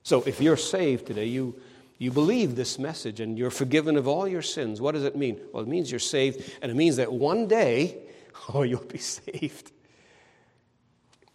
So 0.03 0.21
if 0.23 0.39
you're 0.39 0.57
saved 0.57 1.07
today, 1.07 1.25
you, 1.25 1.59
you 1.97 2.11
believe 2.11 2.55
this 2.55 2.77
message 2.77 3.19
and 3.19 3.37
you're 3.37 3.51
forgiven 3.51 3.97
of 3.97 4.07
all 4.07 4.27
your 4.27 4.41
sins. 4.41 4.79
What 4.81 4.93
does 4.93 5.03
it 5.03 5.15
mean? 5.15 5.39
Well, 5.51 5.63
it 5.63 5.69
means 5.69 5.89
you're 5.91 5.99
saved, 5.99 6.51
and 6.61 6.71
it 6.71 6.75
means 6.75 6.97
that 6.97 7.11
one 7.11 7.47
day, 7.47 7.97
oh, 8.53 8.63
you'll 8.63 8.83
be 8.83 8.97
saved. 8.97 9.71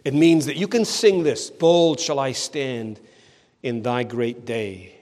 It 0.05 0.15
means 0.15 0.47
that 0.47 0.57
you 0.57 0.69
can 0.69 0.85
sing 0.85 1.23
this 1.23 1.51
Bold 1.51 1.99
shall 1.99 2.19
I 2.19 2.33
stand 2.33 3.01
in 3.63 3.83
thy 3.83 4.05
great 4.05 4.45
day. 4.45 4.95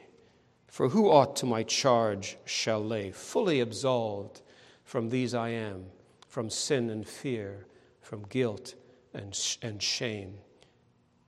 For 0.67 0.89
who 0.89 1.11
aught 1.11 1.37
to 1.37 1.47
my 1.47 1.63
charge 1.63 2.37
shall 2.47 2.85
lay? 2.85 3.13
Fully 3.13 3.61
absolved 3.61 4.41
from 4.85 5.11
these 5.11 5.35
I 5.35 5.51
am, 5.51 5.85
from 6.27 6.51
sin 6.51 6.91
and 6.91 7.07
fear, 7.07 7.67
from 8.01 8.23
guilt 8.25 8.75
and, 9.13 9.39
and 9.63 9.83
shame. 9.83 10.35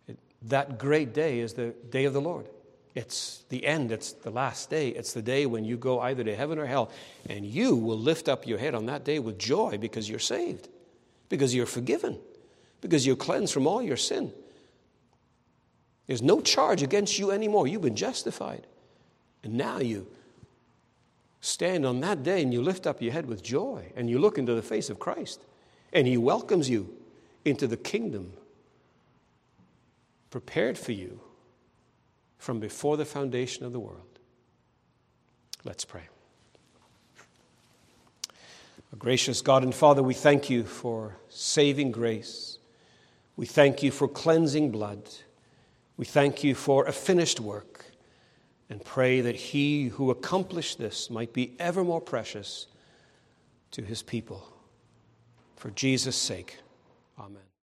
It, 0.09 0.19
that 0.43 0.79
great 0.79 1.15
day 1.15 1.41
is 1.41 1.53
the 1.53 1.75
day 1.91 2.07
of 2.07 2.13
the 2.13 2.21
Lord. 2.21 2.49
It's 2.97 3.45
the 3.51 3.67
end, 3.67 3.93
it's 3.93 4.13
the 4.13 4.31
last 4.31 4.71
day. 4.71 4.89
It's 4.89 5.13
the 5.13 5.21
day 5.21 5.45
when 5.45 5.67
you 5.67 5.77
go 5.77 6.01
either 6.01 6.25
to 6.25 6.35
heaven 6.35 6.59
or 6.59 6.65
hell. 6.65 6.91
And 7.29 7.45
you 7.45 7.77
will 7.77 7.99
lift 7.99 8.27
up 8.27 8.47
your 8.47 8.57
head 8.57 8.75
on 8.75 8.87
that 8.87 9.05
day 9.05 9.19
with 9.19 9.39
joy 9.39 9.77
because 9.77 10.09
you're 10.09 10.19
saved, 10.19 10.67
because 11.29 11.55
you're 11.55 11.67
forgiven, 11.67 12.19
because 12.81 13.07
you're 13.07 13.15
cleansed 13.15 13.53
from 13.53 13.67
all 13.67 13.83
your 13.83 13.99
sin. 13.99 14.33
There's 16.07 16.23
no 16.23 16.41
charge 16.41 16.83
against 16.83 17.19
you 17.19 17.31
anymore. 17.31 17.67
You've 17.67 17.83
been 17.83 17.97
justified. 17.97 18.67
And 19.45 19.59
now 19.59 19.79
you 19.79 20.07
stand 21.43 21.85
on 21.85 22.01
that 22.01 22.23
day 22.23 22.41
and 22.41 22.51
you 22.51 22.63
lift 22.63 22.87
up 22.87 23.03
your 23.03 23.13
head 23.13 23.27
with 23.27 23.43
joy 23.43 23.93
and 23.95 24.09
you 24.09 24.19
look 24.19 24.39
into 24.39 24.55
the 24.55 24.63
face 24.63 24.89
of 24.89 24.99
Christ 24.99 25.43
and 25.93 26.07
He 26.07 26.17
welcomes 26.17 26.71
you 26.71 26.97
into 27.45 27.67
the 27.67 27.77
kingdom 27.77 28.33
prepared 30.31 30.79
for 30.79 30.93
you 30.93 31.21
from 32.39 32.61
before 32.61 32.97
the 32.97 33.05
foundation 33.05 33.65
of 33.65 33.73
the 33.73 33.81
world. 33.81 34.19
Let's 35.65 35.85
pray. 35.85 36.03
Our 38.93 38.99
gracious 38.99 39.43
God 39.43 39.63
and 39.63 39.75
Father, 39.75 40.03
we 40.03 40.15
thank 40.15 40.49
you 40.49 40.65
for 40.65 41.17
saving 41.29 41.91
grace. 41.93 42.59
We 43.37 43.47
thank 43.47 43.83
you 43.83 43.91
for 43.91 44.09
cleansing 44.09 44.71
blood. 44.71 45.03
We 45.97 46.05
thank 46.05 46.45
you 46.45 46.55
for 46.55 46.87
a 46.87 46.93
finished 46.93 47.41
work 47.41 47.85
and 48.69 48.85
pray 48.85 49.21
that 49.21 49.37
he 49.37 49.89
who 49.89 50.11
accomplished 50.11 50.79
this 50.79 51.11
might 51.11 51.33
be 51.33 51.55
ever 51.59 51.85
more 51.85 52.01
precious 52.01 52.67
to 53.73 53.83
his 53.83 54.03
people. 54.03 54.53
For 55.57 55.71
Jesus' 55.71 56.17
sake. 56.17 56.59
Amen. 57.19 57.43